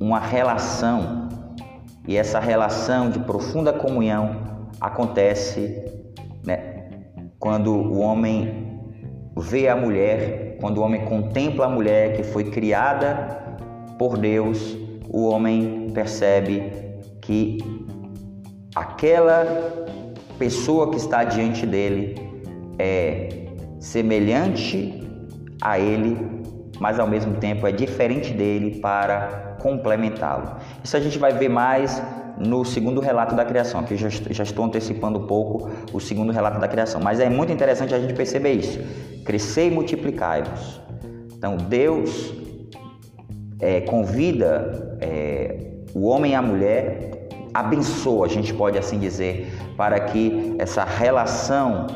uma 0.00 0.18
relação, 0.18 1.28
e 2.06 2.16
essa 2.16 2.40
relação 2.40 3.10
de 3.10 3.20
profunda 3.20 3.72
comunhão 3.72 4.36
acontece 4.80 5.84
né, 6.44 6.90
quando 7.38 7.72
o 7.72 8.00
homem 8.00 8.80
vê 9.36 9.68
a 9.68 9.76
mulher, 9.76 10.56
quando 10.60 10.78
o 10.78 10.82
homem 10.82 11.04
contempla 11.04 11.66
a 11.66 11.68
mulher 11.68 12.16
que 12.16 12.22
foi 12.22 12.50
criada 12.50 13.38
por 13.98 14.18
Deus, 14.18 14.76
o 15.08 15.28
homem 15.28 15.88
percebe 15.94 16.72
que 17.20 17.58
aquela 18.74 19.44
pessoa 20.38 20.90
que 20.90 20.96
está 20.96 21.22
diante 21.22 21.64
dele 21.66 22.14
é 22.78 23.28
semelhante 23.78 25.01
a 25.62 25.78
ele, 25.78 26.18
mas 26.80 26.98
ao 26.98 27.06
mesmo 27.06 27.36
tempo 27.36 27.66
é 27.66 27.70
diferente 27.72 28.32
dele 28.32 28.80
para 28.80 29.56
complementá-lo. 29.60 30.56
Isso 30.82 30.96
a 30.96 31.00
gente 31.00 31.18
vai 31.18 31.32
ver 31.32 31.48
mais 31.48 32.02
no 32.36 32.64
segundo 32.64 33.00
relato 33.00 33.36
da 33.36 33.44
criação, 33.44 33.80
aqui 33.80 33.96
já, 33.96 34.08
estou 34.42 34.64
antecipando 34.64 35.20
um 35.20 35.26
pouco 35.26 35.70
o 35.92 36.00
segundo 36.00 36.32
relato 36.32 36.58
da 36.58 36.66
criação, 36.66 37.00
mas 37.00 37.20
é 37.20 37.28
muito 37.28 37.52
interessante 37.52 37.94
a 37.94 38.00
gente 38.00 38.14
perceber 38.14 38.54
isso. 38.54 38.80
Crescer 39.24 39.68
e 39.68 39.70
multiplicai-vos. 39.70 40.80
Então, 41.36 41.56
Deus 41.56 42.34
é, 43.60 43.82
convida 43.82 44.98
é, 45.00 45.56
o 45.94 46.08
homem 46.08 46.32
e 46.32 46.34
a 46.34 46.42
mulher, 46.42 47.28
abençoa, 47.54 48.26
a 48.26 48.28
gente 48.28 48.52
pode 48.52 48.76
assim 48.76 48.98
dizer, 48.98 49.52
para 49.76 50.00
que 50.00 50.56
essa 50.58 50.82
relação 50.84 51.86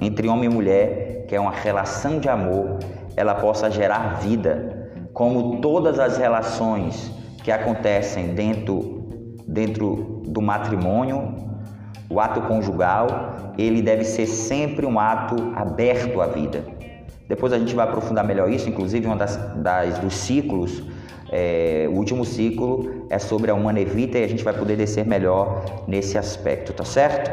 entre 0.00 0.28
homem 0.28 0.50
e 0.50 0.52
mulher, 0.52 1.26
que 1.28 1.34
é 1.34 1.40
uma 1.40 1.50
relação 1.50 2.18
de 2.18 2.28
amor, 2.28 2.78
ela 3.16 3.34
possa 3.34 3.70
gerar 3.70 4.20
vida. 4.20 4.80
como 5.12 5.60
todas 5.60 5.98
as 5.98 6.16
relações 6.16 7.12
que 7.44 7.52
acontecem 7.52 8.34
dentro, 8.34 9.36
dentro 9.46 10.22
do 10.26 10.40
matrimônio, 10.40 11.34
o 12.08 12.18
ato 12.18 12.40
conjugal, 12.42 13.54
ele 13.58 13.82
deve 13.82 14.04
ser 14.04 14.26
sempre 14.26 14.86
um 14.86 14.98
ato 14.98 15.36
aberto 15.54 16.22
à 16.22 16.26
vida. 16.26 16.64
Depois 17.28 17.52
a 17.52 17.58
gente 17.58 17.74
vai 17.74 17.86
aprofundar 17.86 18.24
melhor 18.24 18.50
isso, 18.50 18.70
inclusive 18.70 19.06
um 19.06 19.16
das, 19.16 19.36
das 19.56 19.98
dos 19.98 20.14
ciclos, 20.14 20.82
é, 21.30 21.88
o 21.90 21.96
último 21.96 22.26
ciclo 22.26 23.06
é 23.08 23.18
sobre 23.18 23.50
a 23.50 23.54
humana 23.54 23.80
evita 23.80 24.18
e 24.18 24.24
a 24.24 24.28
gente 24.28 24.44
vai 24.44 24.52
poder 24.52 24.76
descer 24.76 25.06
melhor 25.06 25.64
nesse 25.88 26.18
aspecto, 26.18 26.74
tá 26.74 26.84
certo? 26.84 27.30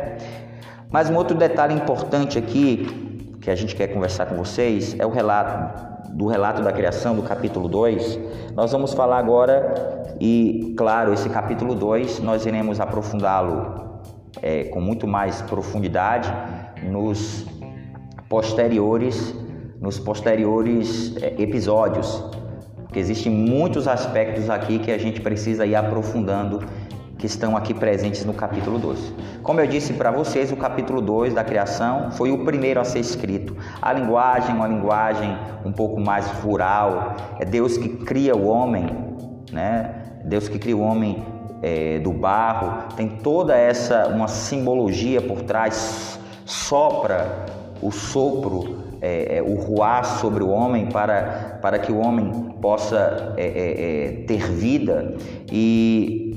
Mas 0.90 1.10
um 1.10 1.16
outro 1.16 1.38
detalhe 1.38 1.74
importante 1.74 2.38
aqui 2.38 3.09
que 3.42 3.50
a 3.50 3.56
gente 3.56 3.76
quer 3.76 3.88
conversar 3.88 4.26
com 4.26 4.36
vocês 4.36 4.96
é 5.00 5.06
o 5.06 5.10
relato 5.10 5.90
do 6.12 6.28
relato 6.28 6.62
da 6.62 6.72
criação, 6.72 7.16
do 7.16 7.24
capítulo 7.24 7.68
2, 7.68 8.20
nós 8.56 8.72
vamos 8.72 8.94
falar 8.94 9.20
agora, 9.20 10.16
e 10.20 10.74
claro, 10.78 11.14
esse 11.14 11.30
capítulo 11.30 11.76
2 11.76 12.20
nós 12.20 12.46
iremos 12.46 12.80
aprofundá-lo 12.80 14.02
é, 14.42 14.66
com 14.66 14.82
muito 14.82 15.08
mais 15.08 15.42
profundidade 15.44 16.32
nos 16.84 17.46
posteriores, 18.28 19.36
nos 19.80 20.00
posteriores 20.00 21.16
é, 21.22 21.42
episódios, 21.42 22.24
porque 22.84 23.00
existem 23.00 23.32
muitos 23.32 23.88
aspectos 23.88 24.50
aqui 24.50 24.80
que 24.80 24.92
a 24.92 24.98
gente 24.98 25.22
precisa 25.22 25.66
ir 25.66 25.76
aprofundando 25.76 26.60
que 27.20 27.26
estão 27.26 27.56
aqui 27.58 27.74
presentes 27.74 28.24
no 28.24 28.34
capítulo 28.34 28.80
2. 28.80 29.14
Como 29.44 29.60
eu 29.60 29.68
disse 29.68 29.92
para 29.92 30.10
vocês, 30.10 30.54
o 30.54 30.56
capítulo 30.56 31.02
2 31.02 31.34
da 31.34 31.44
criação 31.44 32.12
foi 32.12 32.32
o 32.32 32.46
primeiro 32.46 32.80
a 32.80 32.86
ser 32.86 33.00
escrito. 33.00 33.56
A 33.82 33.92
linguagem, 33.92 34.56
uma 34.56 34.68
linguagem 34.68 35.38
um 35.66 35.72
pouco 35.74 36.00
mais 36.00 36.26
rural, 36.42 37.18
é 37.38 37.44
Deus 37.44 37.78
que 37.78 37.90
cria 37.90 38.36
o 38.36 38.48
homem, 38.48 38.88
né? 39.52 39.96
Deus 40.24 40.48
que 40.48 40.58
cria 40.58 40.78
o 40.78 40.82
homem 40.82 41.26
é, 41.62 42.00
do 42.00 42.14
barro, 42.14 42.88
tem 42.96 43.10
toda 43.10 43.54
essa 43.56 44.08
uma 44.08 44.30
simbologia 44.30 45.22
por 45.22 45.42
trás, 45.42 46.18
sopra 46.46 47.46
o 47.82 47.92
sopro, 47.92 48.90
é, 49.02 49.38
é, 49.38 49.42
o 49.42 49.56
ruar 49.56 50.06
sobre 50.06 50.44
o 50.44 50.50
homem 50.50 50.88
para, 50.88 51.60
para 51.62 51.80
que 51.80 51.92
o 51.92 52.00
homem 52.00 52.32
possa 52.62 53.34
é, 53.38 53.44
é, 53.44 53.48
é, 53.48 54.12
ter 54.24 54.52
vida 54.52 55.16
e 55.52 56.29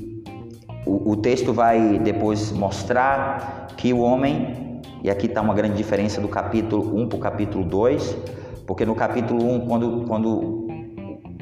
o, 0.85 1.11
o 1.11 1.15
texto 1.15 1.53
vai 1.53 1.99
depois 1.99 2.51
mostrar 2.51 3.67
que 3.77 3.93
o 3.93 3.99
homem, 3.99 4.81
e 5.03 5.09
aqui 5.09 5.27
está 5.27 5.41
uma 5.41 5.53
grande 5.53 5.75
diferença 5.75 6.19
do 6.19 6.27
capítulo 6.27 6.95
1 7.01 7.09
para 7.09 7.17
o 7.17 7.19
capítulo 7.19 7.63
2, 7.63 8.17
porque 8.65 8.85
no 8.85 8.95
capítulo 8.95 9.43
1, 9.55 9.67
quando, 9.67 10.05
quando 10.07 10.67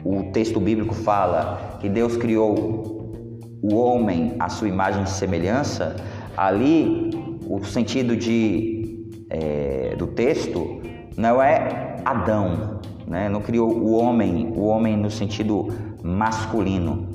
o 0.03 0.31
texto 0.31 0.59
bíblico 0.59 0.93
fala 0.93 1.77
que 1.79 1.89
Deus 1.89 2.17
criou 2.17 3.19
o 3.61 3.75
homem 3.75 4.35
à 4.39 4.49
sua 4.49 4.67
imagem 4.67 5.03
e 5.03 5.09
semelhança, 5.09 5.95
ali 6.35 7.11
o 7.47 7.63
sentido 7.63 8.15
de, 8.15 9.05
é, 9.29 9.95
do 9.97 10.07
texto 10.07 10.81
não 11.15 11.41
é 11.41 11.97
Adão, 12.03 12.79
né? 13.07 13.29
não 13.29 13.41
criou 13.41 13.71
o 13.71 13.93
homem, 13.93 14.51
o 14.55 14.65
homem 14.65 14.97
no 14.97 15.11
sentido 15.11 15.67
masculino. 16.03 17.09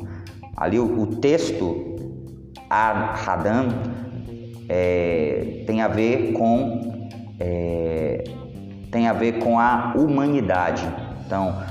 Ali 0.57 0.79
o, 0.79 1.03
o 1.03 1.07
texto 1.17 1.96
Hadam 2.71 3.69
é, 4.69 5.63
tem 5.67 5.81
a 5.81 5.89
ver 5.89 6.33
com 6.33 7.09
é, 7.39 8.25
tem 8.91 9.09
a 9.09 9.13
ver 9.13 9.39
com 9.39 9.59
a 9.59 9.93
humanidade. 9.97 10.87
Então, 11.27 11.63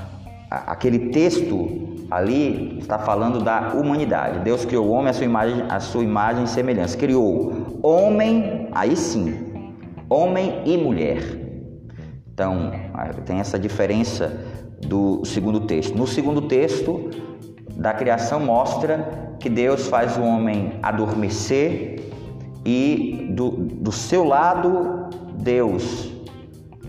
a, 0.50 0.72
aquele 0.72 1.10
texto 1.10 2.06
ali 2.10 2.78
está 2.80 3.00
falando 3.00 3.42
da 3.42 3.74
humanidade. 3.74 4.40
Deus 4.40 4.66
criou 4.66 4.88
o 4.88 4.92
homem 4.92 5.10
à 5.10 5.14
sua 5.14 5.26
imagem, 5.26 5.66
à 5.70 5.80
sua 5.80 6.04
imagem 6.04 6.44
e 6.44 6.48
semelhança. 6.48 6.98
Criou 6.98 7.80
homem, 7.82 8.70
aí 8.72 8.96
sim, 8.96 9.36
homem 10.10 10.62
e 10.66 10.78
mulher. 10.78 11.24
Então, 12.34 12.72
tem 13.26 13.40
essa 13.40 13.58
diferença 13.58 14.46
do 14.82 15.24
segundo 15.26 15.62
texto. 15.62 15.98
No 15.98 16.06
segundo 16.06 16.44
texto 16.44 17.10
da 17.76 17.94
criação 17.94 18.40
mostra 18.40 19.36
que 19.40 19.50
Deus 19.50 19.88
faz 19.88 20.18
o 20.18 20.24
homem 20.24 20.80
adormecer 20.82 22.10
e 22.66 23.28
do, 23.32 23.52
do 23.52 23.92
seu 23.92 24.24
lado, 24.24 25.10
Deus, 25.34 26.12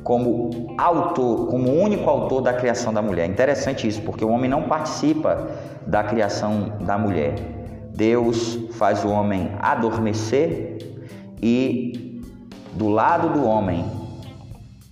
como 0.03 0.75
autor, 0.79 1.49
como 1.49 1.71
único 1.73 2.09
autor 2.09 2.41
da 2.41 2.53
criação 2.53 2.95
da 2.95 3.03
mulher. 3.03 3.29
Interessante 3.29 3.87
isso, 3.87 4.01
porque 4.03 4.25
o 4.25 4.29
homem 4.29 4.49
não 4.49 4.63
participa 4.63 5.49
da 5.87 6.05
criação 6.05 6.73
da 6.81 6.97
mulher. 6.97 7.35
Deus 7.95 8.59
faz 8.73 9.05
o 9.05 9.09
homem 9.09 9.51
adormecer 9.59 10.79
e 11.43 12.23
do 12.75 12.89
lado 12.89 13.31
do 13.31 13.47
homem, 13.47 13.85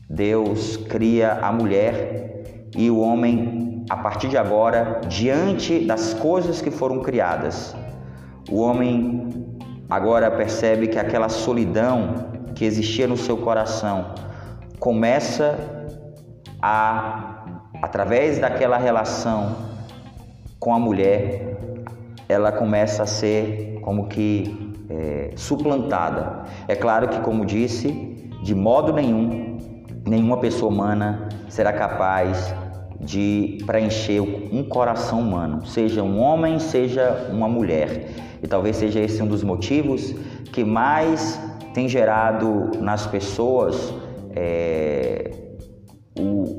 Deus 0.09 0.77
cria 0.77 1.39
a 1.41 1.53
mulher 1.53 2.45
e 2.77 2.91
o 2.91 2.99
homem 2.99 3.64
a 3.89 3.97
partir 3.97 4.29
de 4.29 4.39
agora, 4.39 5.01
diante 5.07 5.85
das 5.85 6.15
coisas 6.15 6.63
que 6.63 6.71
foram 6.71 7.01
criadas, 7.01 7.77
o 8.51 8.61
homem 8.61 9.29
agora 9.91 10.31
percebe 10.31 10.89
que 10.89 10.99
aquela 10.99 11.29
solidão 11.29 12.33
que 12.55 12.65
existia 12.65 13.07
no 13.07 13.17
seu 13.17 13.37
coração 13.37 14.15
começa 14.79 15.59
a, 16.63 17.45
através 17.83 18.39
daquela 18.39 18.79
relação 18.79 19.57
com 20.59 20.75
a 20.75 20.79
mulher, 20.79 21.59
ela 22.27 22.51
começa 22.51 23.03
a 23.03 23.07
ser 23.07 23.81
como 23.83 24.09
que 24.09 24.75
é, 24.89 25.33
suplantada. 25.37 26.45
É 26.67 26.75
claro 26.75 27.09
que, 27.09 27.21
como 27.21 27.45
disse, 27.45 27.91
de 28.43 28.55
modo 28.55 28.95
nenhum, 28.95 29.59
nenhuma 30.07 30.39
pessoa 30.39 30.73
humana 30.73 31.29
será 31.49 31.73
capaz 31.73 32.55
de 33.01 33.59
preencher 33.67 34.21
um 34.21 34.63
coração 34.63 35.21
humano, 35.21 35.67
seja 35.67 36.03
um 36.03 36.21
homem, 36.21 36.59
seja 36.59 37.29
uma 37.31 37.49
mulher. 37.49 38.09
E 38.43 38.47
talvez 38.47 38.77
seja 38.77 39.01
esse 39.01 39.23
um 39.23 39.27
dos 39.27 39.43
motivos 39.43 40.15
que 40.53 40.65
mais 40.65 41.41
tem 41.73 41.89
gerado 41.89 42.71
nas 42.81 43.07
pessoas 43.07 43.93
é, 44.35 45.31
o, 46.19 46.59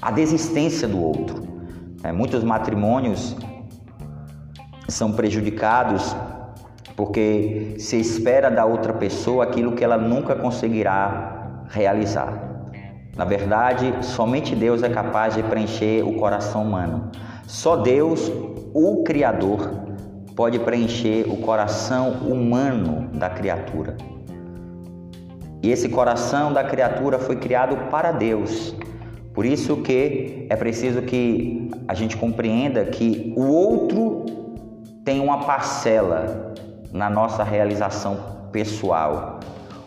a 0.00 0.10
desistência 0.10 0.88
do 0.88 1.00
outro. 1.00 1.42
É, 2.02 2.10
muitos 2.12 2.42
matrimônios 2.42 3.36
são 4.88 5.12
prejudicados 5.12 6.14
porque 6.96 7.76
se 7.78 7.98
espera 7.98 8.50
da 8.50 8.64
outra 8.64 8.92
pessoa 8.92 9.44
aquilo 9.44 9.72
que 9.72 9.82
ela 9.82 9.96
nunca 9.96 10.34
conseguirá 10.34 11.64
realizar. 11.68 12.51
Na 13.16 13.24
verdade, 13.24 13.92
somente 14.00 14.56
Deus 14.56 14.82
é 14.82 14.88
capaz 14.88 15.34
de 15.34 15.42
preencher 15.42 16.02
o 16.02 16.14
coração 16.14 16.62
humano. 16.62 17.10
Só 17.46 17.76
Deus, 17.76 18.32
o 18.72 19.02
Criador, 19.02 19.70
pode 20.34 20.58
preencher 20.58 21.26
o 21.28 21.36
coração 21.36 22.12
humano 22.26 23.08
da 23.12 23.28
criatura. 23.28 23.96
E 25.62 25.70
esse 25.70 25.88
coração 25.90 26.52
da 26.52 26.64
criatura 26.64 27.18
foi 27.18 27.36
criado 27.36 27.76
para 27.90 28.12
Deus. 28.12 28.74
Por 29.34 29.44
isso 29.44 29.76
que 29.76 30.46
é 30.48 30.56
preciso 30.56 31.02
que 31.02 31.70
a 31.86 31.94
gente 31.94 32.16
compreenda 32.16 32.84
que 32.86 33.32
o 33.36 33.46
outro 33.46 34.24
tem 35.04 35.20
uma 35.20 35.44
parcela 35.44 36.54
na 36.92 37.08
nossa 37.08 37.44
realização 37.44 38.48
pessoal. 38.50 39.40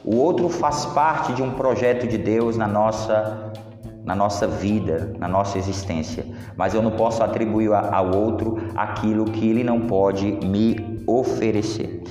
O 0.06 0.18
outro 0.18 0.50
faz 0.50 0.86
parte 0.86 1.34
de 1.34 1.42
um 1.42 1.52
projeto 1.52 2.08
de 2.08 2.18
Deus 2.18 2.56
na 2.56 2.68
nossa 2.68 3.52
na 4.04 4.14
nossa 4.14 4.46
vida, 4.46 5.16
na 5.18 5.28
nossa 5.28 5.58
existência, 5.58 6.24
mas 6.56 6.76
eu 6.76 6.82
não 6.84 6.92
posso 6.92 7.24
atribuir 7.24 7.74
ao 7.74 8.16
outro 8.16 8.58
aquilo 8.76 9.26
que 9.26 9.50
ele 9.50 9.64
não 9.64 9.82
pode 9.82 10.38
me 10.46 11.04
oferecer. 11.08 12.04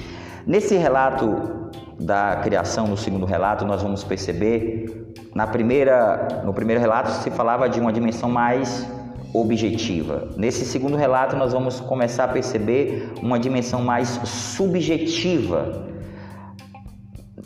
Nesse 0.44 0.74
relato 0.76 1.70
da 2.00 2.40
criação, 2.42 2.88
no 2.88 2.96
segundo 2.96 3.24
relato, 3.24 3.64
nós 3.64 3.80
vamos 3.80 4.02
perceber, 4.02 5.14
na 5.32 5.46
primeira, 5.46 6.42
no 6.44 6.52
primeiro 6.52 6.80
relato 6.80 7.12
se 7.12 7.30
falava 7.30 7.68
de 7.68 7.78
uma 7.78 7.92
dimensão 7.92 8.28
mais 8.28 8.84
objetiva. 9.32 10.30
Nesse 10.36 10.64
segundo 10.64 10.96
relato, 10.96 11.36
nós 11.36 11.52
vamos 11.52 11.78
começar 11.78 12.24
a 12.24 12.28
perceber 12.28 13.12
uma 13.22 13.38
dimensão 13.38 13.82
mais 13.82 14.08
subjetiva 14.24 15.93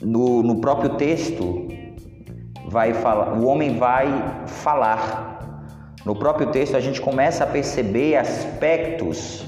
no, 0.02 0.42
no 0.42 0.56
próprio 0.61 0.90
texto 0.90 1.66
vai 2.68 2.92
falar, 2.94 3.38
o 3.38 3.46
homem 3.46 3.78
vai 3.78 4.06
falar. 4.46 5.38
No 6.04 6.14
próprio 6.14 6.50
texto 6.50 6.76
a 6.76 6.80
gente 6.80 7.00
começa 7.00 7.44
a 7.44 7.46
perceber 7.46 8.16
aspectos 8.16 9.44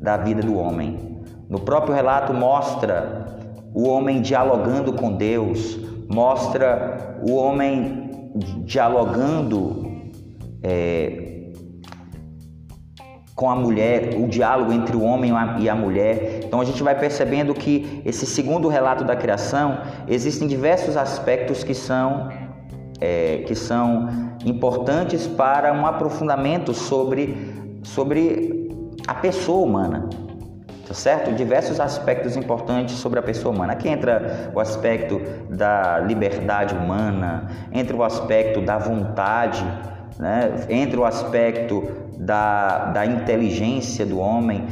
da 0.00 0.16
vida 0.16 0.42
do 0.42 0.56
homem. 0.56 1.22
No 1.48 1.60
próprio 1.60 1.94
relato 1.94 2.32
mostra 2.32 3.26
o 3.74 3.88
homem 3.88 4.22
dialogando 4.22 4.92
com 4.92 5.12
Deus, 5.12 5.78
mostra 6.08 7.18
o 7.26 7.34
homem 7.34 8.32
dialogando 8.64 10.10
é, 10.62 11.33
com 13.34 13.50
a 13.50 13.56
mulher, 13.56 14.14
o 14.16 14.28
diálogo 14.28 14.72
entre 14.72 14.96
o 14.96 15.02
homem 15.02 15.32
e 15.58 15.68
a 15.68 15.74
mulher. 15.74 16.42
Então 16.44 16.60
a 16.60 16.64
gente 16.64 16.82
vai 16.82 16.96
percebendo 16.96 17.52
que 17.52 18.00
esse 18.04 18.26
segundo 18.26 18.68
relato 18.68 19.02
da 19.02 19.16
criação 19.16 19.78
existem 20.06 20.46
diversos 20.46 20.96
aspectos 20.96 21.64
que 21.64 21.74
são 21.74 22.28
é, 23.00 23.38
que 23.46 23.56
são 23.56 24.08
importantes 24.44 25.26
para 25.26 25.72
um 25.72 25.84
aprofundamento 25.84 26.72
sobre 26.72 27.52
sobre 27.82 28.70
a 29.06 29.14
pessoa 29.14 29.66
humana, 29.66 30.08
tá 30.86 30.94
certo? 30.94 31.32
Diversos 31.32 31.80
aspectos 31.80 32.36
importantes 32.36 32.94
sobre 32.94 33.18
a 33.18 33.22
pessoa 33.22 33.52
humana. 33.52 33.72
Aqui 33.72 33.88
entra 33.88 34.52
o 34.54 34.60
aspecto 34.60 35.20
da 35.50 35.98
liberdade 35.98 36.74
humana, 36.74 37.48
entra 37.72 37.94
o 37.96 38.02
aspecto 38.02 38.62
da 38.62 38.78
vontade, 38.78 39.64
né? 40.18 40.64
entra 40.70 41.00
o 41.00 41.04
aspecto 41.04 42.03
da, 42.18 42.86
da 42.86 43.06
inteligência 43.06 44.04
do 44.06 44.18
homem, 44.18 44.64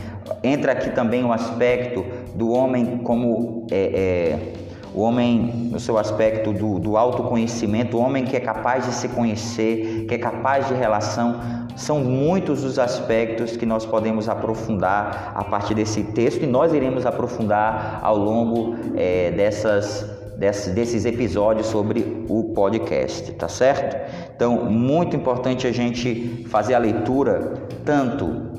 entra 0.42 0.72
aqui 0.72 0.90
também 0.90 1.24
o 1.24 1.32
aspecto 1.32 2.04
do 2.34 2.50
homem 2.50 2.98
como 2.98 3.66
é, 3.70 3.76
é, 3.76 4.52
o 4.94 5.00
homem 5.00 5.70
no 5.70 5.80
seu 5.80 5.96
aspecto 5.98 6.52
do, 6.52 6.78
do 6.78 6.96
autoconhecimento, 6.96 7.96
o 7.96 8.00
homem 8.00 8.24
que 8.24 8.36
é 8.36 8.40
capaz 8.40 8.84
de 8.84 8.92
se 8.92 9.08
conhecer, 9.08 10.04
que 10.06 10.14
é 10.14 10.18
capaz 10.18 10.68
de 10.68 10.74
relação. 10.74 11.40
São 11.76 12.00
muitos 12.00 12.62
os 12.62 12.78
aspectos 12.78 13.56
que 13.56 13.64
nós 13.64 13.86
podemos 13.86 14.28
aprofundar 14.28 15.32
a 15.34 15.42
partir 15.42 15.74
desse 15.74 16.02
texto 16.02 16.42
e 16.42 16.46
nós 16.46 16.74
iremos 16.74 17.06
aprofundar 17.06 18.00
ao 18.02 18.18
longo 18.18 18.76
é, 18.94 19.30
dessas, 19.30 20.06
desses 20.36 21.06
episódios 21.06 21.68
sobre 21.68 22.26
o 22.28 22.52
podcast, 22.54 23.32
tá 23.32 23.48
certo? 23.48 23.96
Então, 24.34 24.64
muito 24.64 25.16
importante 25.16 25.66
a 25.66 25.72
gente 25.72 26.44
fazer 26.48 26.74
a 26.74 26.78
leitura 26.78 27.54
tanto 27.84 28.50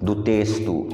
do 0.00 0.22
texto 0.22 0.88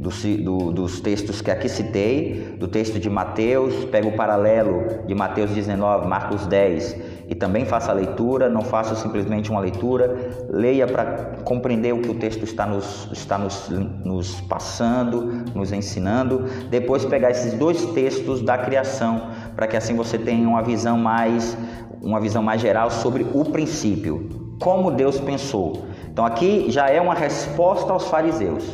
do, 0.00 0.10
do, 0.42 0.72
dos 0.72 1.00
textos 1.00 1.42
que 1.42 1.50
aqui 1.50 1.68
citei, 1.68 2.56
do 2.58 2.66
texto 2.66 2.98
de 2.98 3.10
Mateus, 3.10 3.84
pega 3.84 4.08
o 4.08 4.12
paralelo 4.12 5.06
de 5.06 5.14
Mateus 5.14 5.50
19, 5.50 6.08
Marcos 6.08 6.46
10 6.46 6.96
e 7.28 7.34
também 7.34 7.66
faça 7.66 7.92
a 7.92 7.94
leitura, 7.94 8.48
não 8.48 8.62
faça 8.62 8.94
simplesmente 8.96 9.50
uma 9.50 9.60
leitura, 9.60 10.16
leia 10.48 10.86
para 10.86 11.36
compreender 11.44 11.92
o 11.92 12.00
que 12.00 12.10
o 12.10 12.14
texto 12.14 12.42
está, 12.44 12.66
nos, 12.66 13.08
está 13.12 13.36
nos, 13.36 13.68
nos 14.04 14.40
passando, 14.40 15.44
nos 15.54 15.70
ensinando. 15.70 16.44
Depois 16.70 17.04
pegar 17.04 17.30
esses 17.30 17.52
dois 17.52 17.84
textos 17.92 18.40
da 18.42 18.56
criação, 18.56 19.28
para 19.54 19.66
que 19.66 19.76
assim 19.76 19.94
você 19.94 20.18
tenha 20.18 20.48
uma 20.48 20.62
visão 20.62 20.98
mais 20.98 21.56
uma 22.02 22.20
visão 22.20 22.42
mais 22.42 22.60
geral 22.60 22.90
sobre 22.90 23.26
o 23.32 23.44
princípio, 23.44 24.54
como 24.60 24.90
Deus 24.90 25.20
pensou. 25.20 25.84
Então 26.12 26.24
aqui 26.24 26.66
já 26.68 26.88
é 26.88 27.00
uma 27.00 27.14
resposta 27.14 27.92
aos 27.92 28.08
fariseus. 28.08 28.64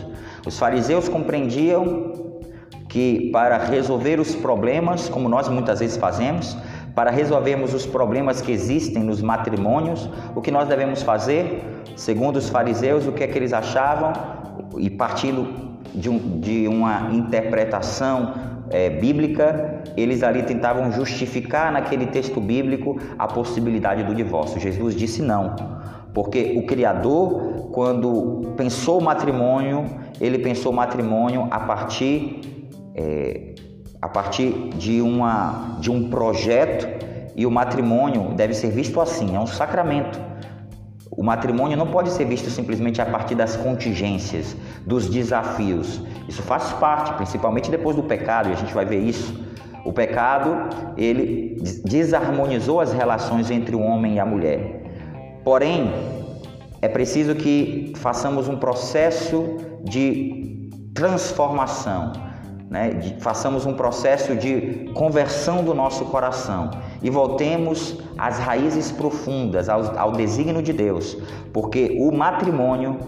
Os 0.46 0.58
fariseus 0.58 1.08
compreendiam 1.08 2.12
que 2.88 3.30
para 3.32 3.58
resolver 3.58 4.20
os 4.20 4.34
problemas, 4.34 5.08
como 5.08 5.28
nós 5.28 5.48
muitas 5.48 5.80
vezes 5.80 5.96
fazemos, 5.96 6.56
para 6.94 7.10
resolvermos 7.10 7.74
os 7.74 7.84
problemas 7.84 8.40
que 8.40 8.50
existem 8.50 9.02
nos 9.02 9.20
matrimônios, 9.20 10.08
o 10.34 10.40
que 10.40 10.50
nós 10.50 10.66
devemos 10.66 11.02
fazer? 11.02 11.62
Segundo 11.94 12.36
os 12.36 12.48
fariseus, 12.48 13.06
o 13.06 13.12
que 13.12 13.22
é 13.22 13.26
que 13.26 13.36
eles 13.36 13.52
achavam? 13.52 14.12
E 14.78 14.88
partindo 14.88 15.46
de, 15.94 16.08
um, 16.08 16.40
de 16.40 16.66
uma 16.68 17.10
interpretação 17.12 18.55
é, 18.70 18.90
bíblica, 18.90 19.82
eles 19.96 20.22
ali 20.22 20.42
tentavam 20.42 20.90
justificar 20.92 21.72
naquele 21.72 22.06
texto 22.06 22.40
bíblico 22.40 22.98
a 23.18 23.26
possibilidade 23.26 24.02
do 24.02 24.14
divórcio. 24.14 24.60
Jesus 24.60 24.94
disse 24.94 25.22
não, 25.22 25.54
porque 26.12 26.54
o 26.56 26.66
Criador, 26.66 27.70
quando 27.72 28.54
pensou 28.56 29.00
o 29.00 29.04
matrimônio, 29.04 29.84
ele 30.20 30.38
pensou 30.38 30.72
o 30.72 30.74
matrimônio 30.74 31.46
a 31.50 31.60
partir, 31.60 32.40
é, 32.94 33.54
a 34.00 34.08
partir 34.08 34.70
de, 34.76 35.00
uma, 35.00 35.76
de 35.80 35.90
um 35.90 36.08
projeto 36.08 36.86
e 37.36 37.44
o 37.44 37.50
matrimônio 37.50 38.34
deve 38.34 38.54
ser 38.54 38.70
visto 38.70 38.98
assim, 38.98 39.36
é 39.36 39.38
um 39.38 39.46
sacramento. 39.46 40.18
O 41.16 41.22
matrimônio 41.22 41.76
não 41.76 41.86
pode 41.86 42.10
ser 42.10 42.26
visto 42.26 42.50
simplesmente 42.50 43.00
a 43.00 43.06
partir 43.06 43.34
das 43.34 43.56
contingências, 43.56 44.54
dos 44.84 45.08
desafios. 45.08 46.00
Isso 46.28 46.42
faz 46.42 46.72
parte, 46.74 47.14
principalmente 47.14 47.70
depois 47.70 47.96
do 47.96 48.02
pecado, 48.02 48.50
e 48.50 48.52
a 48.52 48.56
gente 48.56 48.74
vai 48.74 48.84
ver 48.84 48.98
isso. 48.98 49.34
O 49.84 49.92
pecado, 49.92 50.68
ele 50.96 51.56
desarmonizou 51.84 52.80
as 52.80 52.92
relações 52.92 53.50
entre 53.50 53.74
o 53.74 53.80
homem 53.80 54.16
e 54.16 54.20
a 54.20 54.26
mulher. 54.26 54.82
Porém, 55.42 55.90
é 56.82 56.88
preciso 56.88 57.34
que 57.34 57.92
façamos 57.96 58.48
um 58.48 58.56
processo 58.56 59.56
de 59.84 60.70
transformação, 60.92 62.12
né? 62.70 62.90
de, 62.90 63.20
façamos 63.20 63.64
um 63.64 63.74
processo 63.74 64.34
de 64.34 64.90
conversão 64.94 65.64
do 65.64 65.74
nosso 65.74 66.04
coração 66.06 66.70
e 67.02 67.10
voltemos 67.10 67.98
às 68.18 68.38
raízes 68.38 68.90
profundas, 68.90 69.68
ao, 69.68 69.98
ao 69.98 70.12
desígnio 70.12 70.62
de 70.62 70.72
Deus, 70.72 71.16
porque 71.52 71.96
o 72.00 72.12
matrimônio, 72.12 72.98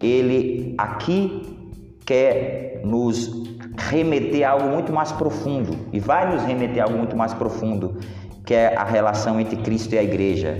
ele 0.00 0.74
aqui 0.78 1.58
quer 2.04 2.80
nos 2.84 3.40
remeter 3.76 4.46
a 4.46 4.52
algo 4.52 4.68
muito 4.68 4.92
mais 4.92 5.12
profundo 5.12 5.76
e 5.92 6.00
vai 6.00 6.32
nos 6.32 6.42
remeter 6.42 6.82
a 6.82 6.86
algo 6.86 6.98
muito 6.98 7.16
mais 7.16 7.32
profundo, 7.34 7.96
que 8.44 8.54
é 8.54 8.74
a 8.76 8.84
relação 8.84 9.40
entre 9.40 9.56
Cristo 9.56 9.94
e 9.94 9.98
a 9.98 10.02
igreja, 10.02 10.56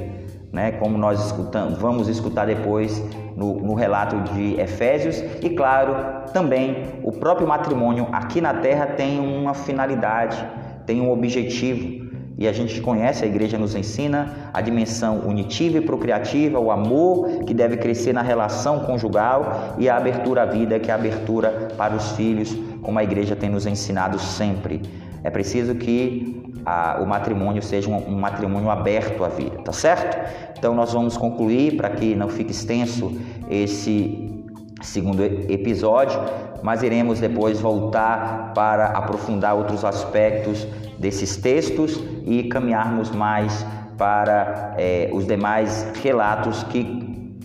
né? 0.53 0.73
Como 0.73 0.99
nós 0.99 1.25
escutamos, 1.25 1.79
vamos 1.79 2.09
escutar 2.09 2.47
depois 2.47 3.03
no, 3.41 3.55
no 3.55 3.73
relato 3.73 4.21
de 4.35 4.61
Efésios 4.61 5.25
e 5.43 5.49
claro, 5.49 6.31
também 6.31 6.85
o 7.03 7.11
próprio 7.11 7.49
matrimônio 7.49 8.07
aqui 8.13 8.39
na 8.39 8.53
terra 8.53 8.87
tem 8.87 9.19
uma 9.19 9.55
finalidade, 9.55 10.37
tem 10.85 11.01
um 11.01 11.11
objetivo, 11.11 12.11
e 12.37 12.47
a 12.47 12.53
gente 12.53 12.81
conhece, 12.83 13.25
a 13.25 13.27
igreja 13.27 13.57
nos 13.57 13.75
ensina 13.75 14.51
a 14.53 14.61
dimensão 14.61 15.21
unitiva 15.27 15.79
e 15.79 15.81
procriativa, 15.81 16.59
o 16.59 16.71
amor 16.71 17.45
que 17.47 17.55
deve 17.55 17.79
crescer 17.79 18.13
na 18.13 18.23
relação 18.23 18.81
conjugal 18.81 19.75
e 19.79 19.89
a 19.89 19.97
abertura 19.97 20.43
à 20.43 20.47
vida, 20.47 20.79
que 20.79 20.91
é 20.91 20.93
a 20.93 20.97
abertura 20.97 21.69
para 21.79 21.95
os 21.95 22.13
filhos, 22.13 22.55
como 22.83 22.99
a 22.99 23.05
igreja 23.05 23.35
tem 23.35 23.49
nos 23.49 23.67
ensinado 23.67 24.19
sempre. 24.19 24.83
É 25.23 25.31
preciso 25.31 25.75
que 25.75 26.53
a, 26.65 26.99
o 27.01 27.07
matrimônio 27.07 27.63
seja 27.63 27.91
um, 27.91 28.09
um, 28.09 28.19
matrimônio 28.19 28.71
aberto 28.71 29.25
à 29.25 29.29
vida, 29.29 29.59
tá 29.63 29.73
certo? 29.73 30.19
Então 30.59 30.75
nós 30.75 30.93
vamos 30.93 31.17
concluir 31.17 31.77
para 31.77 31.91
que 31.91 32.15
não 32.15 32.29
fique 32.29 32.51
extenso 32.51 33.13
esse 33.49 34.45
segundo 34.83 35.23
episódio, 35.23 36.19
mas 36.63 36.83
iremos 36.83 37.21
depois 37.21 37.61
voltar 37.61 38.53
para 38.55 38.87
aprofundar 38.87 39.55
outros 39.55 39.85
aspectos 39.85 40.67
desses 40.99 41.37
textos 41.37 42.01
e 42.27 42.45
caminharmos 42.45 43.11
mais 43.11 43.65
para 43.97 44.75
é, 44.79 45.11
os 45.13 45.27
demais 45.27 45.93
relatos 46.03 46.63
que, 46.65 47.37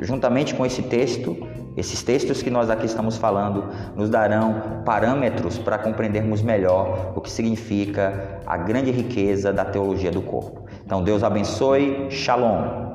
juntamente 0.00 0.54
com 0.54 0.64
esse 0.64 0.82
texto, 0.82 1.36
esses 1.76 2.02
textos 2.02 2.42
que 2.42 2.50
nós 2.50 2.70
aqui 2.70 2.86
estamos 2.86 3.16
falando 3.16 3.64
nos 3.96 4.08
darão 4.08 4.82
parâmetros 4.84 5.58
para 5.58 5.78
compreendermos 5.78 6.42
melhor 6.42 7.12
o 7.16 7.20
que 7.20 7.30
significa 7.30 8.40
a 8.46 8.56
grande 8.56 8.90
riqueza 8.90 9.52
da 9.52 9.64
teologia 9.64 10.10
do 10.10 10.22
corpo. 10.22 10.64
Então, 10.84 11.02
Deus 11.02 11.22
abençoe. 11.22 12.08
Shalom. 12.10 12.94